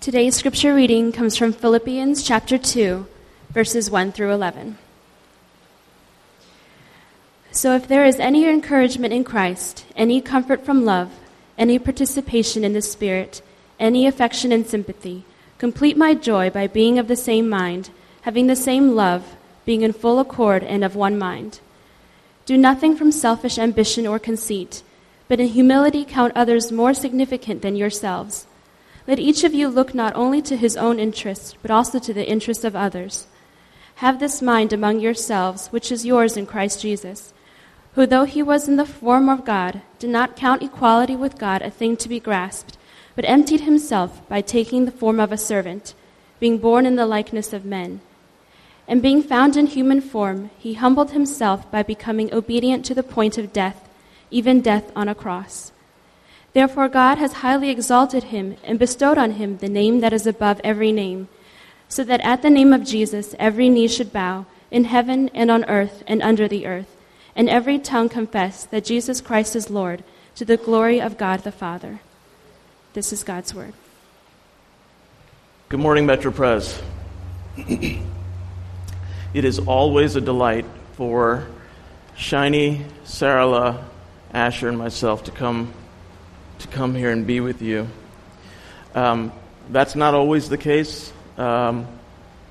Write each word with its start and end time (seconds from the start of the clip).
Today's 0.00 0.34
scripture 0.34 0.74
reading 0.74 1.12
comes 1.12 1.36
from 1.36 1.52
Philippians 1.52 2.22
chapter 2.22 2.56
2, 2.56 3.06
verses 3.50 3.90
1 3.90 4.12
through 4.12 4.32
11. 4.32 4.78
So, 7.52 7.74
if 7.74 7.86
there 7.86 8.06
is 8.06 8.18
any 8.18 8.48
encouragement 8.48 9.12
in 9.12 9.24
Christ, 9.24 9.84
any 9.94 10.22
comfort 10.22 10.64
from 10.64 10.86
love, 10.86 11.10
any 11.58 11.78
participation 11.78 12.64
in 12.64 12.72
the 12.72 12.80
Spirit, 12.80 13.42
any 13.78 14.06
affection 14.06 14.52
and 14.52 14.66
sympathy, 14.66 15.26
complete 15.58 15.98
my 15.98 16.14
joy 16.14 16.48
by 16.48 16.66
being 16.66 16.98
of 16.98 17.06
the 17.06 17.14
same 17.14 17.46
mind, 17.46 17.90
having 18.22 18.46
the 18.46 18.56
same 18.56 18.96
love, 18.96 19.36
being 19.66 19.82
in 19.82 19.92
full 19.92 20.18
accord 20.18 20.64
and 20.64 20.82
of 20.82 20.96
one 20.96 21.18
mind. 21.18 21.60
Do 22.46 22.56
nothing 22.56 22.96
from 22.96 23.12
selfish 23.12 23.58
ambition 23.58 24.06
or 24.06 24.18
conceit, 24.18 24.82
but 25.28 25.40
in 25.40 25.48
humility 25.48 26.06
count 26.06 26.32
others 26.34 26.72
more 26.72 26.94
significant 26.94 27.60
than 27.60 27.76
yourselves. 27.76 28.46
Let 29.06 29.18
each 29.18 29.44
of 29.44 29.54
you 29.54 29.68
look 29.68 29.94
not 29.94 30.14
only 30.14 30.42
to 30.42 30.56
his 30.56 30.76
own 30.76 30.98
interest, 30.98 31.56
but 31.62 31.70
also 31.70 31.98
to 31.98 32.12
the 32.12 32.28
interests 32.28 32.64
of 32.64 32.76
others. 32.76 33.26
Have 33.96 34.20
this 34.20 34.40
mind 34.40 34.72
among 34.72 35.00
yourselves, 35.00 35.68
which 35.68 35.90
is 35.92 36.06
yours 36.06 36.36
in 36.36 36.46
Christ 36.46 36.82
Jesus, 36.82 37.34
who, 37.94 38.06
though 38.06 38.24
he 38.24 38.42
was 38.42 38.68
in 38.68 38.76
the 38.76 38.86
form 38.86 39.28
of 39.28 39.44
God, 39.44 39.82
did 39.98 40.10
not 40.10 40.36
count 40.36 40.62
equality 40.62 41.16
with 41.16 41.38
God 41.38 41.60
a 41.62 41.70
thing 41.70 41.96
to 41.98 42.08
be 42.08 42.20
grasped, 42.20 42.78
but 43.16 43.24
emptied 43.24 43.62
himself 43.62 44.26
by 44.28 44.40
taking 44.40 44.84
the 44.84 44.92
form 44.92 45.18
of 45.18 45.32
a 45.32 45.36
servant, 45.36 45.94
being 46.38 46.58
born 46.58 46.86
in 46.86 46.96
the 46.96 47.06
likeness 47.06 47.52
of 47.52 47.64
men. 47.64 48.00
And 48.86 49.02
being 49.02 49.22
found 49.22 49.56
in 49.56 49.66
human 49.66 50.00
form, 50.00 50.50
he 50.58 50.74
humbled 50.74 51.10
himself 51.10 51.70
by 51.70 51.82
becoming 51.82 52.32
obedient 52.32 52.84
to 52.86 52.94
the 52.94 53.02
point 53.02 53.38
of 53.38 53.52
death, 53.52 53.88
even 54.30 54.60
death 54.60 54.90
on 54.96 55.08
a 55.08 55.14
cross. 55.14 55.72
Therefore, 56.52 56.88
God 56.88 57.18
has 57.18 57.34
highly 57.34 57.70
exalted 57.70 58.24
him 58.24 58.56
and 58.64 58.78
bestowed 58.78 59.18
on 59.18 59.32
him 59.32 59.58
the 59.58 59.68
name 59.68 60.00
that 60.00 60.12
is 60.12 60.26
above 60.26 60.60
every 60.64 60.90
name, 60.90 61.28
so 61.88 62.02
that 62.04 62.20
at 62.22 62.42
the 62.42 62.50
name 62.50 62.72
of 62.72 62.84
Jesus 62.84 63.34
every 63.38 63.68
knee 63.68 63.88
should 63.88 64.12
bow, 64.12 64.46
in 64.70 64.84
heaven 64.84 65.28
and 65.34 65.50
on 65.50 65.64
earth 65.64 66.02
and 66.06 66.22
under 66.22 66.48
the 66.48 66.66
earth, 66.66 66.96
and 67.36 67.48
every 67.48 67.78
tongue 67.78 68.08
confess 68.08 68.64
that 68.64 68.84
Jesus 68.84 69.20
Christ 69.20 69.54
is 69.54 69.70
Lord, 69.70 70.02
to 70.34 70.44
the 70.44 70.56
glory 70.56 71.00
of 71.00 71.18
God 71.18 71.40
the 71.40 71.52
Father. 71.52 72.00
This 72.94 73.12
is 73.12 73.22
God's 73.22 73.54
word. 73.54 73.72
Good 75.68 75.80
morning, 75.80 76.06
Metro 76.06 76.32
Pres. 76.32 76.80
it 77.56 78.00
is 79.34 79.60
always 79.60 80.16
a 80.16 80.20
delight 80.20 80.66
for 80.94 81.46
Shiny, 82.16 82.84
Sarala, 83.04 83.84
Asher, 84.32 84.68
and 84.68 84.76
myself 84.76 85.24
to 85.24 85.30
come 85.30 85.72
to 86.60 86.68
come 86.68 86.94
here 86.94 87.10
and 87.10 87.26
be 87.26 87.40
with 87.40 87.62
you. 87.62 87.88
Um, 88.94 89.32
that's 89.70 89.94
not 89.94 90.14
always 90.14 90.48
the 90.48 90.58
case. 90.58 91.12
Um, 91.36 91.86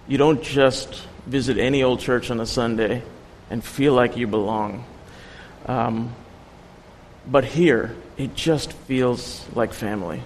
you 0.07 0.17
don't 0.17 0.41
just 0.41 1.03
visit 1.25 1.57
any 1.57 1.83
old 1.83 1.99
church 1.99 2.31
on 2.31 2.39
a 2.39 2.45
Sunday 2.45 3.03
and 3.49 3.63
feel 3.63 3.93
like 3.93 4.17
you 4.17 4.27
belong. 4.27 4.83
Um, 5.65 6.13
but 7.27 7.45
here, 7.45 7.95
it 8.17 8.35
just 8.35 8.73
feels 8.73 9.45
like 9.53 9.73
family. 9.73 10.21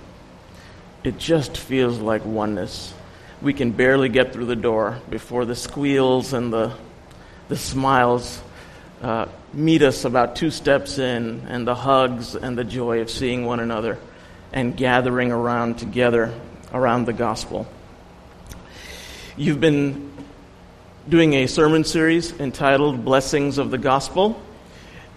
It 1.04 1.18
just 1.18 1.58
feels 1.58 2.00
like 2.00 2.26
oneness. 2.26 2.94
We 3.42 3.54
can 3.54 3.72
barely 3.72 4.08
get 4.08 4.32
through 4.32 4.46
the 4.46 4.56
door 4.56 5.00
before 5.10 5.44
the 5.44 5.56
squeals 5.56 6.32
and 6.32 6.54
the, 6.54 6.74
the 7.50 7.58
smiles 7.58 8.42
uh, 9.04 9.28
meet 9.52 9.82
us 9.82 10.06
about 10.06 10.38
two 10.38 10.50
steps 10.50 10.98
in, 10.98 11.46
and 11.50 11.68
the 11.68 11.76
hugs 11.76 12.36
and 12.36 12.58
the 12.58 12.64
joy 12.64 13.02
of 13.02 13.10
seeing 13.10 13.46
one 13.46 13.60
another 13.60 14.00
and 14.54 14.78
gathering 14.78 15.32
around 15.32 15.78
together 15.78 16.34
around 16.74 17.06
the 17.06 17.14
gospel. 17.14 17.68
You've 19.36 19.60
been 19.60 20.12
doing 21.10 21.34
a 21.34 21.48
sermon 21.48 21.84
series 21.84 22.32
entitled 22.40 23.04
Blessings 23.04 23.58
of 23.58 23.72
the 23.72 23.78
Gospel, 23.78 24.42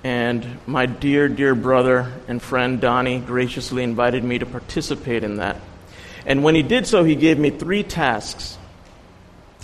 and 0.02 0.58
my 0.66 0.86
dear, 0.86 1.28
dear 1.28 1.54
brother 1.54 2.12
and 2.26 2.42
friend 2.42 2.80
Donnie 2.80 3.20
graciously 3.20 3.84
invited 3.84 4.24
me 4.24 4.38
to 4.40 4.46
participate 4.46 5.22
in 5.22 5.36
that. 5.36 5.60
And 6.26 6.42
when 6.42 6.56
he 6.56 6.62
did 6.62 6.88
so, 6.88 7.04
he 7.04 7.14
gave 7.14 7.38
me 7.38 7.50
three 7.50 7.84
tasks. 7.84 8.58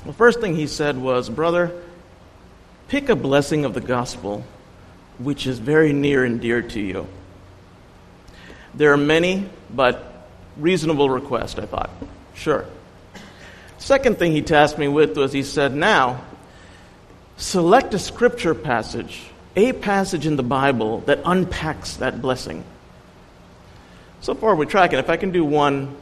The 0.07 0.13
first 0.13 0.41
thing 0.41 0.55
he 0.55 0.69
said 0.69 0.97
was, 0.97 1.29
Brother, 1.29 1.73
Pick 2.93 3.09
a 3.09 3.17
blessing 3.17 3.65
of 3.65 3.73
the 3.73 3.81
gospel 3.81 4.45
which 5.17 5.47
is 5.47 5.59
very 5.59 5.95
near 5.95 6.27
and 6.27 6.43
dear 6.43 6.61
to 6.61 6.79
you. 6.79 7.07
There 8.75 8.93
are 8.93 8.99
many, 8.99 9.49
but 9.71 10.29
reasonable 10.59 11.09
request, 11.09 11.59
I 11.59 11.65
thought. 11.65 11.89
Sure. 12.35 12.67
Second 13.79 14.19
thing 14.19 14.33
he 14.33 14.43
tasked 14.43 14.79
me 14.79 14.89
with 14.89 15.17
was 15.17 15.33
he 15.33 15.43
said, 15.43 15.75
Now, 15.75 16.23
select 17.39 17.95
a 17.95 17.99
scripture 17.99 18.55
passage, 18.55 19.23
a 19.57 19.73
passage 19.73 20.27
in 20.27 20.37
the 20.37 20.43
Bible 20.43 20.99
that 21.07 21.21
unpacks 21.25 21.97
that 21.97 22.21
blessing. 22.21 22.63
So 24.21 24.35
far, 24.35 24.55
we're 24.55 24.67
tracking. 24.67 24.99
If 24.99 25.09
I 25.09 25.17
can 25.17 25.31
do 25.31 25.47
one, 25.47 25.97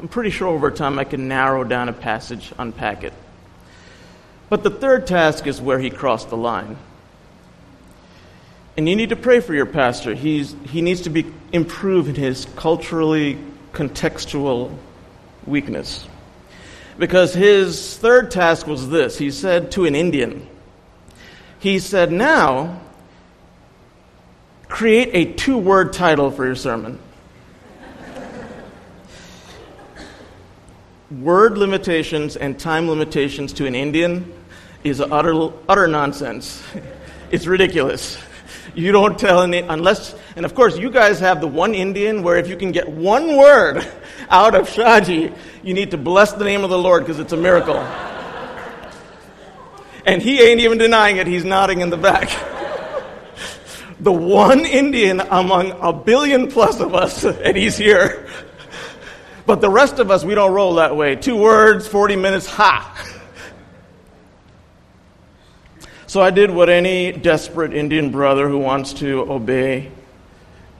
I'm 0.00 0.08
pretty 0.08 0.30
sure 0.30 0.48
over 0.48 0.72
time 0.72 0.98
I 0.98 1.04
can 1.04 1.28
narrow 1.28 1.62
down 1.62 1.88
a 1.88 1.92
passage, 1.92 2.52
unpack 2.58 3.04
it. 3.04 3.12
But 4.50 4.64
the 4.64 4.70
third 4.70 5.06
task 5.06 5.46
is 5.46 5.60
where 5.60 5.78
he 5.78 5.88
crossed 5.88 6.28
the 6.28 6.36
line. 6.36 6.76
And 8.76 8.88
you 8.88 8.96
need 8.96 9.10
to 9.10 9.16
pray 9.16 9.40
for 9.40 9.54
your 9.54 9.66
pastor. 9.66 10.14
He's, 10.14 10.54
he 10.66 10.82
needs 10.82 11.02
to 11.02 11.10
be 11.10 11.32
improve 11.52 12.08
in 12.08 12.16
his 12.16 12.46
culturally 12.56 13.38
contextual 13.72 14.76
weakness. 15.46 16.06
Because 16.98 17.32
his 17.32 17.96
third 17.96 18.30
task 18.30 18.66
was 18.66 18.88
this 18.88 19.18
he 19.18 19.30
said 19.30 19.70
to 19.72 19.84
an 19.84 19.94
Indian, 19.94 20.46
he 21.60 21.78
said, 21.78 22.10
Now, 22.10 22.80
create 24.68 25.10
a 25.12 25.32
two 25.32 25.58
word 25.58 25.92
title 25.92 26.30
for 26.30 26.44
your 26.44 26.56
sermon. 26.56 26.98
Word 31.10 31.58
limitations 31.58 32.36
and 32.36 32.58
time 32.58 32.88
limitations 32.88 33.52
to 33.54 33.66
an 33.66 33.74
Indian 33.74 34.32
is 34.84 35.00
utter, 35.00 35.50
utter 35.68 35.86
nonsense. 35.86 36.62
It's 37.32 37.46
ridiculous. 37.46 38.18
You 38.74 38.90
don't 38.90 39.16
tell 39.16 39.42
any, 39.42 39.58
unless, 39.58 40.16
and 40.34 40.44
of 40.44 40.56
course, 40.56 40.76
you 40.76 40.90
guys 40.90 41.20
have 41.20 41.40
the 41.40 41.46
one 41.46 41.76
Indian 41.76 42.24
where 42.24 42.38
if 42.38 42.48
you 42.48 42.56
can 42.56 42.72
get 42.72 42.88
one 42.88 43.36
word 43.36 43.88
out 44.28 44.56
of 44.56 44.68
Shaji, 44.68 45.32
you 45.62 45.74
need 45.74 45.92
to 45.92 45.96
bless 45.96 46.32
the 46.32 46.44
name 46.44 46.64
of 46.64 46.70
the 46.70 46.78
Lord 46.78 47.04
because 47.04 47.20
it's 47.20 47.32
a 47.32 47.36
miracle. 47.36 47.76
and 50.06 50.20
he 50.20 50.40
ain't 50.40 50.60
even 50.60 50.76
denying 50.76 51.18
it, 51.18 51.28
he's 51.28 51.44
nodding 51.44 51.82
in 51.82 51.90
the 51.90 51.96
back. 51.96 52.30
the 54.00 54.12
one 54.12 54.64
Indian 54.64 55.20
among 55.20 55.70
a 55.80 55.92
billion 55.92 56.48
plus 56.48 56.80
of 56.80 56.96
us, 56.96 57.24
and 57.24 57.56
he's 57.56 57.76
here. 57.76 58.28
But 59.46 59.60
the 59.60 59.70
rest 59.70 60.00
of 60.00 60.10
us, 60.10 60.24
we 60.24 60.34
don't 60.34 60.52
roll 60.52 60.74
that 60.74 60.96
way. 60.96 61.16
Two 61.16 61.36
words, 61.36 61.86
40 61.86 62.16
minutes, 62.16 62.46
ha! 62.46 63.19
So 66.10 66.20
I 66.20 66.30
did 66.32 66.50
what 66.50 66.68
any 66.68 67.12
desperate 67.12 67.72
Indian 67.72 68.10
brother 68.10 68.48
who 68.48 68.58
wants 68.58 68.94
to 68.94 69.20
obey 69.30 69.92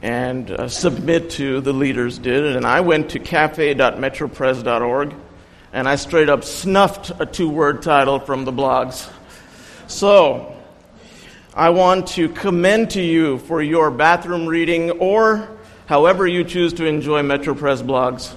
and 0.02 0.50
uh, 0.50 0.66
submit 0.66 1.30
to 1.30 1.60
the 1.60 1.72
leaders 1.72 2.18
did. 2.18 2.56
And 2.56 2.66
I 2.66 2.80
went 2.80 3.10
to 3.10 3.20
cafe.metropres.org 3.20 5.14
and 5.72 5.88
I 5.88 5.94
straight 5.94 6.28
up 6.28 6.42
snuffed 6.42 7.12
a 7.20 7.26
two 7.26 7.48
word 7.48 7.80
title 7.80 8.18
from 8.18 8.44
the 8.44 8.52
blogs. 8.52 9.08
So 9.86 10.52
I 11.54 11.70
want 11.70 12.08
to 12.08 12.28
commend 12.30 12.90
to 12.90 13.00
you 13.00 13.38
for 13.38 13.62
your 13.62 13.92
bathroom 13.92 14.48
reading 14.48 14.90
or 14.90 15.48
however 15.86 16.26
you 16.26 16.42
choose 16.42 16.72
to 16.72 16.86
enjoy 16.86 17.22
MetroPres 17.22 17.84
blogs. 17.84 18.34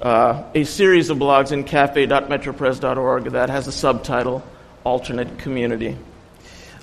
Uh, 0.00 0.44
a 0.54 0.64
series 0.64 1.10
of 1.10 1.18
blogs 1.18 1.52
in 1.52 1.62
cafe.metropres.org 1.62 3.24
that 3.32 3.50
has 3.50 3.66
a 3.66 3.72
subtitle 3.72 4.42
alternate 4.84 5.38
community. 5.38 5.96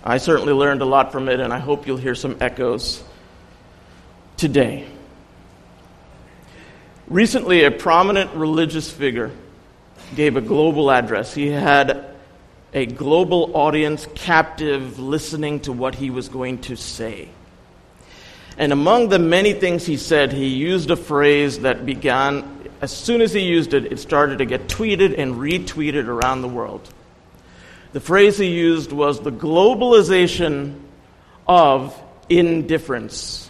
I 0.03 0.17
certainly 0.17 0.53
learned 0.53 0.81
a 0.81 0.85
lot 0.85 1.11
from 1.11 1.27
it, 1.29 1.39
and 1.39 1.53
I 1.53 1.59
hope 1.59 1.87
you'll 1.87 1.97
hear 1.97 2.15
some 2.15 2.37
echoes 2.39 3.03
today. 4.37 4.87
Recently, 7.07 7.63
a 7.63 7.71
prominent 7.71 8.33
religious 8.33 8.91
figure 8.91 9.31
gave 10.15 10.35
a 10.35 10.41
global 10.41 10.91
address. 10.91 11.33
He 11.33 11.47
had 11.47 12.05
a 12.73 12.85
global 12.85 13.55
audience 13.55 14.07
captive 14.13 14.99
listening 14.99 15.61
to 15.61 15.73
what 15.73 15.95
he 15.95 16.09
was 16.09 16.29
going 16.29 16.59
to 16.59 16.75
say. 16.75 17.29
And 18.57 18.71
among 18.71 19.09
the 19.09 19.19
many 19.19 19.53
things 19.53 19.85
he 19.85 19.97
said, 19.97 20.33
he 20.33 20.47
used 20.47 20.89
a 20.89 20.95
phrase 20.95 21.59
that 21.59 21.85
began, 21.85 22.69
as 22.81 22.91
soon 22.91 23.21
as 23.21 23.31
he 23.31 23.41
used 23.41 23.73
it, 23.73 23.91
it 23.91 23.99
started 23.99 24.39
to 24.39 24.45
get 24.45 24.67
tweeted 24.67 25.17
and 25.17 25.35
retweeted 25.35 26.07
around 26.07 26.41
the 26.41 26.47
world. 26.47 26.93
The 27.97 28.01
phrase 28.01 28.37
he 28.37 28.45
used 28.45 28.91
was 28.91 29.21
the 29.21 29.31
globalization 29.31 30.81
of 31.47 31.99
indifference. 32.29 33.49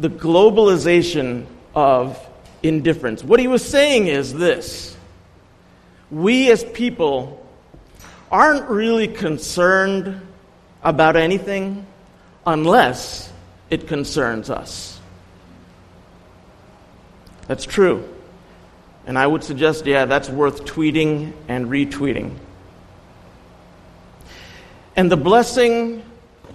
The 0.00 0.10
globalization 0.10 1.46
of 1.76 2.18
indifference. 2.64 3.22
What 3.22 3.38
he 3.38 3.46
was 3.46 3.64
saying 3.64 4.08
is 4.08 4.34
this 4.34 4.96
we 6.10 6.50
as 6.50 6.64
people 6.64 7.48
aren't 8.32 8.68
really 8.68 9.06
concerned 9.06 10.20
about 10.82 11.14
anything 11.14 11.86
unless 12.44 13.32
it 13.70 13.86
concerns 13.86 14.50
us. 14.50 14.98
That's 17.46 17.64
true. 17.64 18.12
And 19.06 19.16
I 19.16 19.24
would 19.24 19.44
suggest, 19.44 19.86
yeah, 19.86 20.06
that's 20.06 20.28
worth 20.28 20.64
tweeting 20.64 21.32
and 21.46 21.66
retweeting. 21.66 22.40
And 24.96 25.12
the 25.12 25.16
blessing 25.16 26.02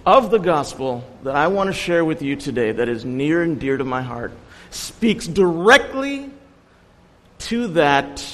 of 0.04 0.32
the 0.32 0.38
gospel 0.38 1.04
that 1.22 1.36
I 1.36 1.46
want 1.46 1.68
to 1.68 1.72
share 1.72 2.04
with 2.04 2.22
you 2.22 2.34
today, 2.34 2.72
that 2.72 2.88
is 2.88 3.04
near 3.04 3.42
and 3.42 3.60
dear 3.60 3.76
to 3.76 3.84
my 3.84 4.02
heart, 4.02 4.32
speaks 4.70 5.28
directly 5.28 6.28
to 7.38 7.68
that 7.68 8.24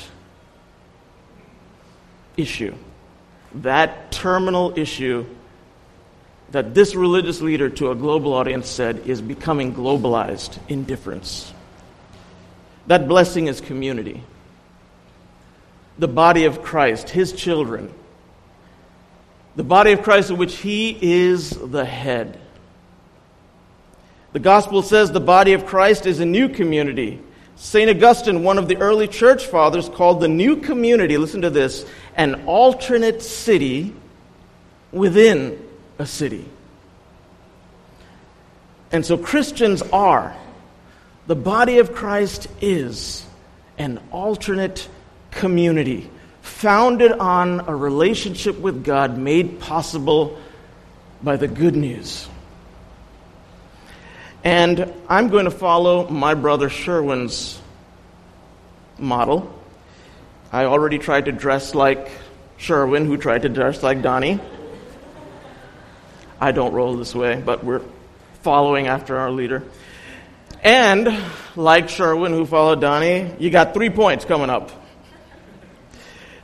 issue, 2.39 2.75
that 3.57 4.11
terminal 4.11 4.79
issue 4.79 5.27
that 6.53 6.73
this 6.75 6.95
religious 6.95 7.43
leader 7.43 7.69
to 7.69 7.91
a 7.91 7.95
global 7.95 8.33
audience 8.33 8.69
said 8.69 9.07
is 9.07 9.21
becoming 9.21 9.75
globalized 9.75 10.59
indifference. 10.69 11.53
That 12.87 13.07
blessing 13.07 13.49
is 13.49 13.61
community. 13.61 14.23
The 15.99 16.09
body 16.09 16.47
of 16.47 16.63
Christ, 16.63 17.11
his 17.11 17.35
children. 17.35 17.93
The 19.59 19.65
body 19.65 19.91
of 19.91 20.03
Christ 20.03 20.31
of 20.31 20.39
which 20.39 20.55
he 20.55 20.97
is 21.03 21.51
the 21.51 21.85
head. 21.85 22.39
The 24.33 24.39
gospel 24.39 24.83
says 24.83 25.11
the 25.11 25.19
body 25.19 25.53
of 25.53 25.67
Christ 25.67 26.07
is 26.07 26.21
a 26.21 26.25
new 26.25 26.49
community. 26.49 27.21
St. 27.57 27.91
Augustine, 27.91 28.45
one 28.45 28.59
of 28.59 28.69
the 28.69 28.77
early 28.77 29.09
church 29.09 29.47
fathers, 29.47 29.89
called 29.89 30.21
the 30.21 30.29
new 30.29 30.59
community, 30.59 31.19
listen 31.19 31.43
to 31.43 31.51
this, 31.51 31.85
an 32.15 32.45
alternate 32.47 33.21
city 33.21 33.93
within 34.93 35.61
a 35.99 36.07
city. 36.07 36.45
And 38.93 39.05
so 39.05 39.19
Christians 39.19 39.83
are 39.83 40.37
the 41.27 41.35
body 41.35 41.81
of 41.81 41.93
Christ 41.93 42.47
is 42.61 43.27
an 43.77 44.01
alternate 44.13 44.89
community 45.33 46.09
founded 46.49 47.13
on 47.13 47.69
a 47.69 47.77
relationship 47.77 48.59
with 48.59 48.83
God 48.83 49.17
made 49.17 49.61
possible 49.61 50.39
by 51.23 51.37
the 51.37 51.47
good 51.47 51.77
news. 51.77 52.29
And 54.43 54.93
I'm 55.09 55.29
going 55.29 55.45
to 55.45 55.51
follow 55.51 56.09
my 56.09 56.35
brother 56.35 56.69
Sherwin's 56.69 57.61
model. 58.99 59.55
I 60.51 60.65
already 60.65 60.99
tried 60.99 61.27
to 61.27 61.33
dress 61.33 61.75
like 61.75 62.11
Sherwin, 62.57 63.05
who 63.07 63.17
tried 63.17 63.43
to 63.43 63.49
dress 63.49 63.83
like 63.83 64.03
Donnie. 64.03 64.41
I 66.41 66.53
don't 66.53 66.73
roll 66.73 66.97
this 66.97 67.15
way, 67.15 67.41
but 67.45 67.63
we're 67.63 67.83
following 68.43 68.87
after 68.87 69.17
our 69.17 69.31
leader. 69.31 69.65
And, 70.63 71.23
like 71.55 71.89
Sherwin, 71.89 72.33
who 72.33 72.47
followed 72.47 72.81
Donnie, 72.81 73.33
you 73.39 73.51
got 73.51 73.75
three 73.75 73.91
points 73.91 74.25
coming 74.25 74.51
up. 74.51 74.71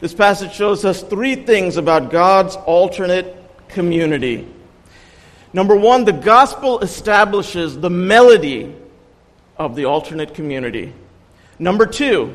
This 0.00 0.14
passage 0.14 0.52
shows 0.52 0.84
us 0.84 1.02
three 1.02 1.34
things 1.36 1.76
about 1.76 2.10
God's 2.10 2.56
alternate 2.56 3.36
community. 3.68 4.48
Number 5.52 5.76
one, 5.76 6.04
the 6.04 6.12
gospel 6.12 6.80
establishes 6.80 7.78
the 7.78 7.90
melody 7.90 8.74
of 9.56 9.76
the 9.76 9.84
alternate 9.84 10.34
community. 10.34 10.92
Number 11.58 11.86
two, 11.86 12.34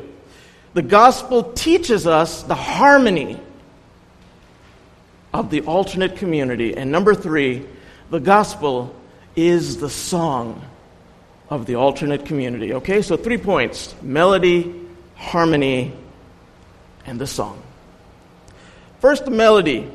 the 0.72 0.82
gospel 0.82 1.52
teaches 1.52 2.06
us 2.06 2.42
the 2.42 2.54
harmony 2.54 3.38
of 5.32 5.50
the 5.50 5.62
alternate 5.62 6.16
community. 6.16 6.76
And 6.76 6.90
number 6.90 7.14
three, 7.14 7.66
the 8.10 8.20
gospel 8.20 8.94
is 9.36 9.78
the 9.78 9.90
song 9.90 10.62
of 11.48 11.66
the 11.66 11.74
alternate 11.74 12.24
community. 12.24 12.74
Okay, 12.74 13.02
so 13.02 13.16
three 13.16 13.38
points 13.38 13.94
melody, 14.02 14.74
harmony, 15.16 15.92
and 17.10 17.20
the 17.20 17.26
song. 17.26 17.60
First, 19.00 19.24
the 19.24 19.32
melody. 19.32 19.90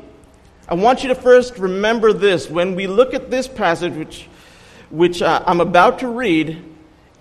I 0.68 0.74
want 0.74 1.02
you 1.02 1.08
to 1.08 1.14
first 1.14 1.56
remember 1.56 2.12
this. 2.12 2.50
When 2.50 2.74
we 2.74 2.86
look 2.86 3.14
at 3.14 3.30
this 3.30 3.48
passage, 3.48 3.94
which, 3.94 4.28
which 4.90 5.22
uh, 5.22 5.42
I'm 5.46 5.62
about 5.62 6.00
to 6.00 6.08
read, 6.08 6.62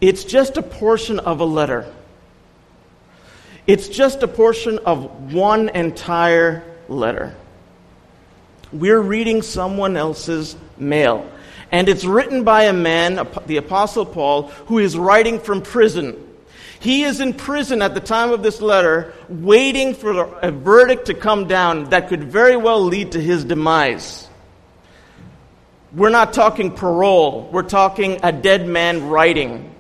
it's 0.02 0.26
just 0.26 0.58
a 0.58 0.62
portion 0.62 1.20
of 1.20 1.40
a 1.40 1.46
letter. 1.46 1.90
It's 3.68 3.88
just 3.88 4.22
a 4.22 4.28
portion 4.28 4.80
of 4.80 5.34
one 5.34 5.70
entire 5.70 6.66
letter. 6.90 7.34
We're 8.74 9.00
reading 9.00 9.44
someone 9.44 9.96
else's 9.96 10.58
mail. 10.78 11.32
And 11.72 11.88
it's 11.88 12.04
written 12.04 12.44
by 12.44 12.64
a 12.64 12.74
man, 12.74 13.26
the 13.46 13.58
Apostle 13.58 14.06
Paul, 14.06 14.50
who 14.68 14.80
is 14.80 14.98
writing 14.98 15.40
from 15.40 15.62
prison. 15.62 16.22
He 16.86 17.04
is 17.04 17.20
in 17.20 17.34
prison 17.34 17.82
at 17.82 17.96
the 17.96 18.00
time 18.00 18.30
of 18.30 18.44
this 18.44 18.62
letter, 18.62 19.12
waiting 19.28 19.96
for 19.96 20.38
a 20.38 20.52
verdict 20.52 21.08
to 21.08 21.16
come 21.16 21.48
down 21.48 21.86
that 21.86 22.10
could 22.10 22.26
very 22.26 22.56
well 22.56 22.80
lead 22.80 23.14
to 23.14 23.20
his 23.20 23.44
demise. 23.44 24.28
We're 25.96 26.12
not 26.12 26.32
talking 26.32 26.70
parole, 26.70 27.50
we're 27.52 27.64
talking 27.64 28.20
a 28.22 28.32
dead 28.32 28.68
man 28.68 29.10
writing. 29.10 29.74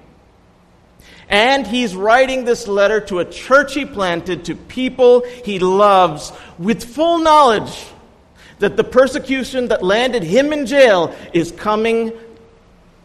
And 1.30 1.68
he's 1.68 1.96
writing 1.96 2.44
this 2.44 2.68
letter 2.68 3.00
to 3.02 3.20
a 3.20 3.26
church 3.26 3.76
he 3.76 3.86
planted, 3.86 4.46
to 4.46 4.56
people 4.56 5.28
he 5.44 5.60
loves, 5.60 6.32
with 6.58 6.84
full 6.84 7.20
knowledge 7.20 7.86
that 8.58 8.78
the 8.78 8.84
persecution 8.84 9.68
that 9.68 9.84
landed 9.84 10.24
him 10.24 10.52
in 10.52 10.66
jail 10.66 11.16
is 11.34 11.52
coming 11.52 12.14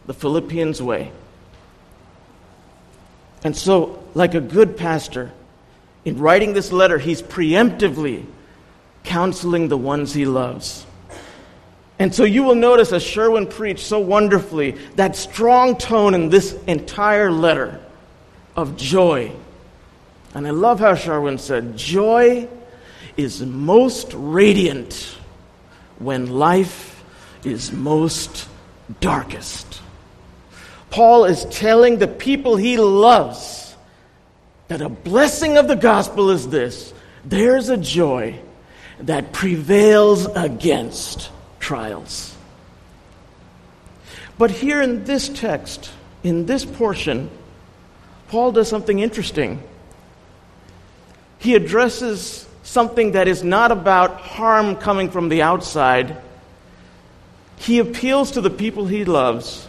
the 0.07 0.13
Philippians' 0.15 0.81
way. 0.81 1.11
And 3.43 3.55
so, 3.55 4.03
like 4.13 4.33
a 4.33 4.41
good 4.41 4.77
pastor, 4.77 5.31
in 6.05 6.17
writing 6.17 6.53
this 6.53 6.71
letter, 6.71 6.97
he's 6.97 7.21
preemptively 7.21 8.25
counseling 9.03 9.67
the 9.67 9.77
ones 9.77 10.13
he 10.13 10.25
loves. 10.25 10.85
And 11.99 12.13
so 12.13 12.23
you 12.23 12.41
will 12.43 12.55
notice, 12.55 12.91
as 12.91 13.03
Sherwin 13.03 13.45
preached 13.45 13.85
so 13.85 13.99
wonderfully, 13.99 14.71
that 14.95 15.15
strong 15.15 15.77
tone 15.77 16.15
in 16.15 16.29
this 16.29 16.57
entire 16.65 17.31
letter 17.31 17.79
of 18.55 18.75
joy. 18.75 19.31
And 20.33 20.47
I 20.47 20.49
love 20.49 20.79
how 20.79 20.95
Sherwin 20.95 21.37
said, 21.37 21.77
Joy 21.77 22.47
is 23.17 23.41
most 23.43 24.13
radiant 24.15 25.15
when 25.99 26.25
life 26.25 27.03
is 27.43 27.71
most 27.71 28.47
darkest. 28.99 29.70
Paul 30.91 31.23
is 31.23 31.45
telling 31.45 31.97
the 31.97 32.07
people 32.07 32.57
he 32.57 32.77
loves 32.77 33.75
that 34.67 34.81
a 34.81 34.89
blessing 34.89 35.57
of 35.57 35.67
the 35.67 35.75
gospel 35.75 36.29
is 36.29 36.49
this 36.49 36.93
there's 37.25 37.69
a 37.69 37.77
joy 37.77 38.39
that 38.99 39.31
prevails 39.31 40.25
against 40.27 41.31
trials. 41.59 42.35
But 44.37 44.51
here 44.51 44.81
in 44.81 45.05
this 45.05 45.29
text, 45.29 45.91
in 46.23 46.45
this 46.45 46.65
portion, 46.65 47.29
Paul 48.27 48.51
does 48.51 48.67
something 48.67 48.99
interesting. 48.99 49.61
He 51.39 51.55
addresses 51.55 52.47
something 52.63 53.13
that 53.13 53.27
is 53.27 53.43
not 53.43 53.71
about 53.71 54.19
harm 54.19 54.75
coming 54.75 55.09
from 55.09 55.29
the 55.29 55.41
outside. 55.41 56.17
He 57.57 57.79
appeals 57.79 58.31
to 58.31 58.41
the 58.41 58.49
people 58.49 58.87
he 58.87 59.05
loves 59.05 59.67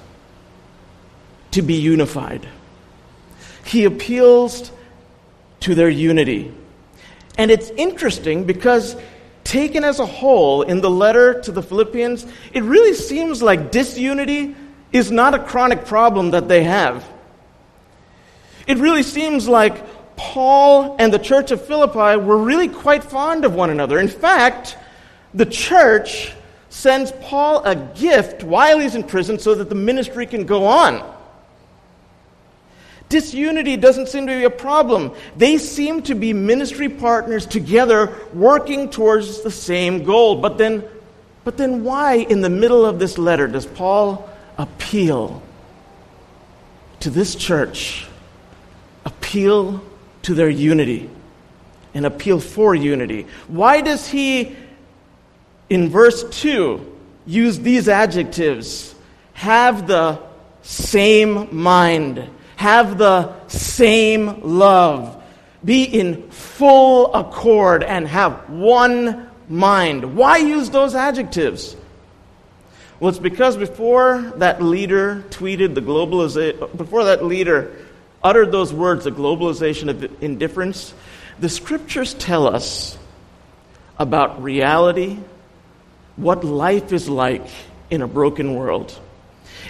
to 1.52 1.62
be 1.62 1.74
unified. 1.74 2.46
He 3.64 3.84
appeals 3.84 4.72
to 5.60 5.74
their 5.74 5.88
unity. 5.88 6.52
And 7.38 7.50
it's 7.50 7.70
interesting 7.70 8.44
because, 8.44 8.96
taken 9.44 9.84
as 9.84 10.00
a 10.00 10.06
whole 10.06 10.62
in 10.62 10.80
the 10.80 10.90
letter 10.90 11.40
to 11.42 11.52
the 11.52 11.62
Philippians, 11.62 12.26
it 12.52 12.62
really 12.62 12.94
seems 12.94 13.42
like 13.42 13.70
disunity 13.70 14.54
is 14.92 15.10
not 15.10 15.34
a 15.34 15.38
chronic 15.38 15.86
problem 15.86 16.32
that 16.32 16.48
they 16.48 16.64
have. 16.64 17.08
It 18.66 18.78
really 18.78 19.02
seems 19.02 19.48
like 19.48 20.16
Paul 20.16 20.96
and 20.98 21.12
the 21.12 21.18
church 21.18 21.50
of 21.50 21.64
Philippi 21.64 22.22
were 22.22 22.36
really 22.36 22.68
quite 22.68 23.02
fond 23.02 23.44
of 23.44 23.54
one 23.54 23.70
another. 23.70 23.98
In 23.98 24.08
fact, 24.08 24.76
the 25.34 25.46
church 25.46 26.32
sends 26.68 27.12
Paul 27.22 27.64
a 27.64 27.74
gift 27.74 28.42
while 28.42 28.78
he's 28.78 28.94
in 28.94 29.04
prison 29.04 29.38
so 29.38 29.54
that 29.54 29.68
the 29.68 29.74
ministry 29.74 30.26
can 30.26 30.44
go 30.44 30.64
on. 30.64 31.02
Disunity 33.12 33.76
doesn't 33.76 34.08
seem 34.08 34.26
to 34.26 34.32
be 34.32 34.44
a 34.44 34.50
problem. 34.50 35.12
They 35.36 35.58
seem 35.58 36.00
to 36.04 36.14
be 36.14 36.32
ministry 36.32 36.88
partners 36.88 37.44
together 37.44 38.18
working 38.32 38.88
towards 38.88 39.42
the 39.42 39.50
same 39.50 40.02
goal. 40.02 40.36
But 40.36 40.56
then, 40.56 40.82
but 41.44 41.58
then 41.58 41.84
why 41.84 42.14
in 42.14 42.40
the 42.40 42.48
middle 42.48 42.86
of 42.86 42.98
this 42.98 43.18
letter 43.18 43.46
does 43.46 43.66
Paul 43.66 44.30
appeal 44.56 45.42
to 47.00 47.10
this 47.10 47.34
church 47.34 48.06
appeal 49.04 49.84
to 50.22 50.32
their 50.32 50.48
unity, 50.48 51.10
an 51.92 52.06
appeal 52.06 52.40
for 52.40 52.74
unity. 52.74 53.26
Why 53.46 53.82
does 53.82 54.08
he, 54.08 54.56
in 55.68 55.90
verse 55.90 56.24
2, 56.40 56.96
use 57.26 57.58
these 57.58 57.88
adjectives? 57.88 58.94
Have 59.34 59.86
the 59.86 60.18
same 60.62 61.54
mind, 61.54 62.26
have 62.62 62.96
the 62.96 63.34
same 63.48 64.40
love, 64.42 65.20
be 65.64 65.82
in 65.82 66.30
full 66.30 67.12
accord, 67.12 67.82
and 67.82 68.06
have 68.06 68.48
one 68.48 69.28
mind. 69.48 70.16
Why 70.16 70.36
use 70.36 70.70
those 70.70 70.94
adjectives? 70.94 71.74
Well, 73.00 73.08
it's 73.08 73.18
because 73.18 73.56
before 73.56 74.32
that 74.36 74.62
leader 74.62 75.24
tweeted 75.30 75.74
the 75.74 75.82
globalization, 75.82 76.76
before 76.76 77.04
that 77.06 77.24
leader 77.24 77.76
uttered 78.22 78.52
those 78.52 78.72
words, 78.72 79.04
the 79.04 79.10
globalization 79.10 79.88
of 79.90 80.22
indifference, 80.22 80.94
the 81.40 81.48
scriptures 81.48 82.14
tell 82.14 82.46
us 82.46 82.96
about 83.98 84.40
reality, 84.40 85.18
what 86.14 86.44
life 86.44 86.92
is 86.92 87.08
like 87.08 87.48
in 87.90 88.02
a 88.02 88.06
broken 88.06 88.54
world. 88.54 88.96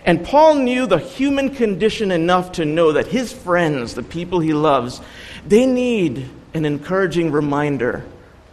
And 0.04 0.24
Paul 0.24 0.56
knew 0.56 0.86
the 0.86 0.98
human 0.98 1.54
condition 1.54 2.10
enough 2.10 2.52
to 2.52 2.64
know 2.64 2.92
that 2.92 3.06
his 3.06 3.32
friends, 3.32 3.94
the 3.94 4.02
people 4.02 4.40
he 4.40 4.52
loves, 4.52 5.00
they 5.46 5.66
need 5.66 6.28
an 6.54 6.64
encouraging 6.64 7.32
reminder 7.32 8.04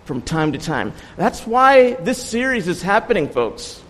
from 0.05 0.21
time 0.21 0.53
to 0.53 0.57
time. 0.57 0.93
That's 1.17 1.45
why 1.45 1.93
this 1.93 2.23
series 2.23 2.67
is 2.67 2.81
happening, 2.81 3.29
folks. 3.29 3.81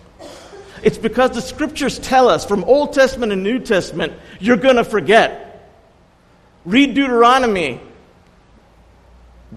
It's 0.82 0.98
because 0.98 1.32
the 1.32 1.42
scriptures 1.42 1.98
tell 1.98 2.28
us 2.28 2.44
from 2.44 2.64
Old 2.64 2.92
Testament 2.92 3.32
and 3.32 3.42
New 3.42 3.58
Testament, 3.58 4.12
you're 4.38 4.56
going 4.56 4.76
to 4.76 4.84
forget. 4.84 5.70
Read 6.64 6.94
Deuteronomy 6.94 7.80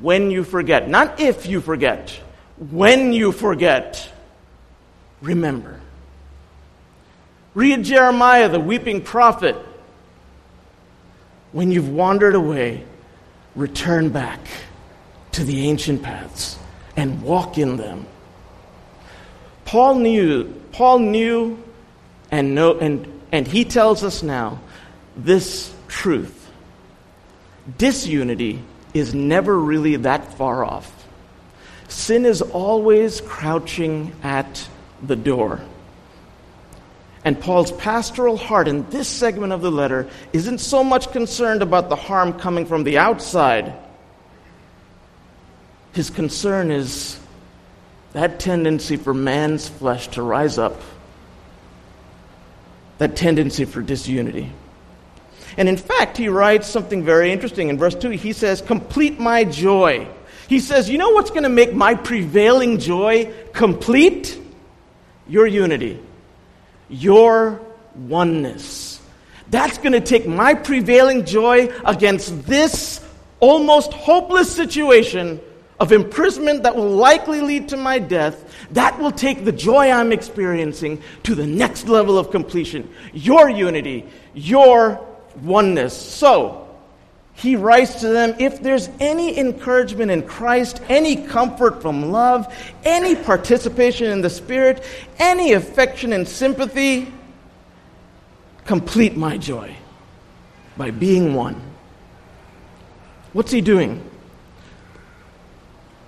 when 0.02 0.32
you 0.32 0.44
forget, 0.44 0.90
not 0.90 1.20
if 1.20 1.46
you 1.46 1.62
forget, 1.62 2.10
when 2.72 3.14
you 3.14 3.32
forget, 3.32 4.10
remember. 5.22 5.80
Read 7.54 7.84
Jeremiah, 7.84 8.50
the 8.50 8.60
weeping 8.60 9.02
prophet. 9.02 9.56
When 11.52 11.72
you've 11.72 11.90
wandered 11.90 12.34
away, 12.34 12.84
return 13.56 14.10
back 14.10 14.40
to 15.34 15.44
the 15.44 15.68
ancient 15.68 16.02
paths 16.02 16.58
and 16.96 17.22
walk 17.22 17.58
in 17.58 17.78
them. 17.78 18.08
Paul 19.66 19.96
knew, 19.96 20.46
Paul 20.72 21.00
knew 21.00 21.64
and, 22.32 22.56
know, 22.56 22.80
and, 22.80 23.22
and 23.32 23.48
he 23.48 23.66
tells 23.66 24.04
us 24.04 24.24
now 24.24 24.60
this 25.16 25.74
truth. 25.88 26.52
Disunity 27.78 28.62
is 28.94 29.14
never 29.14 29.58
really 29.58 29.96
that 29.98 30.34
far 30.34 30.66
off. 30.66 30.92
Sin 31.88 32.26
is 32.26 32.42
always 32.42 33.22
crouching 33.22 34.12
at 34.24 34.68
the 35.04 35.16
door. 35.16 35.62
And 37.26 37.40
Paul's 37.40 37.72
pastoral 37.72 38.38
heart 38.38 38.68
in 38.68 38.90
this 38.90 39.08
segment 39.08 39.54
of 39.54 39.62
the 39.62 39.72
letter 39.72 40.10
isn't 40.34 40.60
so 40.60 40.84
much 40.84 41.12
concerned 41.12 41.62
about 41.62 41.90
the 41.90 41.96
harm 41.96 42.34
coming 42.34 42.66
from 42.66 42.84
the 42.84 42.98
outside 42.98 43.74
his 45.94 46.10
concern 46.10 46.72
is 46.72 47.20
that 48.14 48.40
tendency 48.40 48.98
for 48.98 49.14
man's 49.14 49.70
flesh 49.70 50.08
to 50.10 50.24
rise 50.24 50.58
up, 50.58 50.82
that 52.98 53.16
tendency 53.16 53.66
for 53.66 53.82
disunity. 53.82 54.52
And 55.56 55.70
in 55.70 55.78
fact, 55.78 56.18
he 56.18 56.30
writes 56.30 56.68
something 56.68 57.04
very 57.04 57.32
interesting. 57.32 57.70
In 57.70 57.78
verse 57.78 57.94
2, 57.94 58.10
he 58.10 58.34
says, 58.34 58.62
Complete 58.62 59.20
my 59.20 59.44
joy. 59.44 60.08
He 60.48 60.60
says, 60.60 60.90
You 60.90 60.98
know 60.98 61.12
what's 61.12 61.30
going 61.30 61.44
to 61.44 61.50
make 61.50 61.74
my 61.74 61.94
prevailing 61.94 62.80
joy 62.80 63.32
complete? 63.54 64.40
Your 65.28 65.46
unity, 65.46 66.02
your 66.94 67.60
oneness. 67.96 69.02
That's 69.50 69.78
going 69.78 69.94
to 69.94 70.02
take 70.02 70.28
my 70.28 70.54
prevailing 70.54 71.26
joy 71.26 71.72
against 71.86 72.46
this 72.46 73.04
almost 73.40 73.92
hopeless 73.92 74.54
situation 74.56 75.40
of 75.80 75.92
imprisonment 75.92 76.64
that 76.64 76.76
will 76.76 76.92
likely 76.92 77.42
lead 77.42 77.68
to 77.70 77.78
my 77.78 78.00
death, 78.00 78.56
that 78.72 78.98
will 79.00 79.12
take 79.12 79.44
the 79.44 79.52
joy 79.52 79.90
I'm 79.92 80.12
experiencing 80.12 81.02
to 81.24 81.36
the 81.36 81.46
next 81.46 81.88
level 81.88 82.18
of 82.18 82.32
completion. 82.32 82.90
Your 83.12 83.50
unity, 83.50 84.06
your 84.34 85.06
oneness. 85.42 85.96
So, 85.96 86.63
he 87.36 87.56
writes 87.56 88.02
to 88.02 88.10
them 88.10 88.36
if 88.40 88.62
there's 88.62 88.90
any 89.00 89.38
encouragement 89.38 90.12
in 90.12 90.24
Christ, 90.24 90.82
any 90.88 91.26
comfort 91.26 91.82
from 91.82 92.12
love, 92.12 92.54
any 92.84 93.16
participation 93.16 94.12
in 94.12 94.22
the 94.22 94.30
Spirit, 94.30 94.84
any 95.18 95.54
affection 95.54 96.14
and 96.14 96.28
sympathy, 96.28 97.12
complete 98.66 99.18
my 99.18 99.38
joy 99.38 99.76
by 100.78 100.92
being 100.92 101.34
one. 101.34 101.62
What's 103.34 103.52
he 103.52 103.62
doing? 103.62 104.08